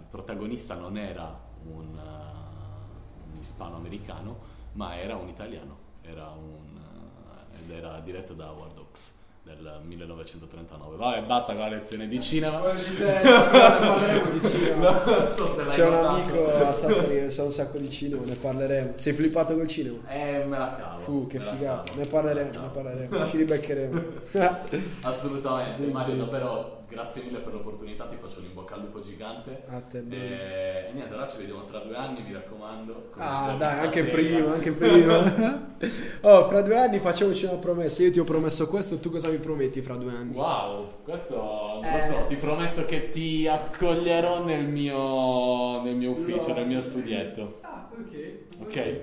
protagonista 0.10 0.76
non 0.76 0.98
era 0.98 1.38
un, 1.66 1.96
eh, 1.98 3.32
un 3.34 3.40
ispanoamericano, 3.40 4.38
ma 4.74 4.98
era 5.00 5.16
un 5.16 5.28
italiano, 5.28 5.78
era 6.02 6.30
un, 6.30 6.78
eh, 6.78 7.58
ed 7.64 7.72
era 7.72 8.00
diretto 8.00 8.34
da 8.34 8.52
Howard 8.52 8.78
Hawks 8.78 9.14
del 9.44 9.80
1939. 9.84 10.96
Vabbè, 10.98 11.24
basta 11.24 11.54
con 11.54 11.62
la 11.62 11.70
lezione 11.70 12.08
di 12.08 12.22
cinema. 12.22 12.58
Poi 12.60 12.78
ci 12.78 12.94
penso, 12.94 13.30
parleremo 13.50 14.30
di 14.32 14.48
cinema. 14.48 15.04
Non 15.06 15.28
so 15.36 15.56
se 15.56 15.66
C'è 15.70 15.86
un 15.88 15.92
notato. 15.94 16.16
amico 16.16 16.56
a 16.56 16.72
Sassari 16.72 17.08
che 17.22 17.30
sa 17.30 17.44
un 17.44 17.52
sacco 17.52 17.78
di 17.78 17.90
cinema, 17.90 18.24
ne 18.26 18.36
parleremo. 18.36 18.92
Sei 18.96 19.14
flippato 19.14 19.56
col 19.56 19.68
cinema? 19.68 19.98
Eh, 20.10 20.46
me 20.46 20.58
la 20.58 20.76
cavo. 20.76 20.99
Fu, 21.10 21.26
che 21.28 21.40
figata. 21.40 21.92
Ne 21.96 22.06
parleremo, 22.06 22.60
ne 22.62 22.70
parleremo. 22.72 23.26
Ci 23.26 23.38
ribeccheremo. 23.38 24.02
Assolutamente, 25.02 25.86
Mario, 25.88 26.16
davvero 26.16 26.78
grazie 26.88 27.22
mille 27.24 27.40
per 27.40 27.54
l'opportunità, 27.54 28.06
ti 28.06 28.16
faccio 28.20 28.40
un 28.40 28.46
in 28.46 28.54
bocca 28.54 28.76
al 28.76 28.82
lupo 28.82 29.00
gigante. 29.00 29.64
A 29.70 29.80
te. 29.80 30.04
E, 30.10 30.90
e 30.90 30.92
niente, 30.94 31.12
allora 31.14 31.28
ci 31.28 31.38
vediamo 31.38 31.66
tra 31.66 31.80
due 31.80 31.96
anni, 31.96 32.22
mi 32.22 32.34
raccomando. 32.34 33.10
Ah, 33.18 33.56
dai, 33.58 33.80
anche 33.80 34.04
sera. 34.04 34.12
prima, 34.12 34.54
anche 34.54 34.72
prima. 34.74 35.76
oh, 36.22 36.48
fra 36.48 36.62
due 36.62 36.78
anni 36.78 37.00
facciamoci 37.00 37.46
una 37.46 37.56
promessa. 37.58 38.04
Io 38.04 38.12
ti 38.12 38.20
ho 38.20 38.24
promesso 38.24 38.68
questo, 38.68 39.00
tu 39.00 39.10
cosa 39.10 39.30
mi 39.30 39.38
prometti 39.38 39.82
fra 39.82 39.96
due 39.96 40.12
anni? 40.12 40.36
Wow, 40.36 40.88
questo 41.04 41.82
Eh. 41.84 42.28
ti 42.28 42.36
prometto 42.36 42.86
che 42.86 43.10
ti 43.10 43.48
accoglierò 43.48 44.44
nel 44.44 44.66
mio, 44.66 45.82
nel 45.82 45.96
mio 45.96 46.12
ufficio, 46.12 46.50
No. 46.50 46.54
nel 46.56 46.68
mio 46.68 46.82
studietto. 46.82 47.58
Ah, 47.62 47.90
ok. 47.92 48.34
Ok? 48.62 49.00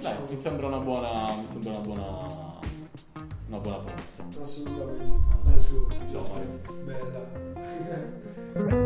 Beh, 0.00 0.16
mi 0.28 0.36
sembra 0.36 0.66
una 0.66 0.78
buona. 0.78 1.34
Mi 1.34 1.46
sembra 1.46 1.72
una 1.72 1.80
buona. 1.80 2.60
Una 3.48 3.58
buona 3.58 3.78
promessa. 3.78 4.24
Assolutamente. 4.40 5.20
Let's 5.44 5.70
go. 5.70 5.86
Ciao, 6.10 6.22
Bella. 6.84 8.80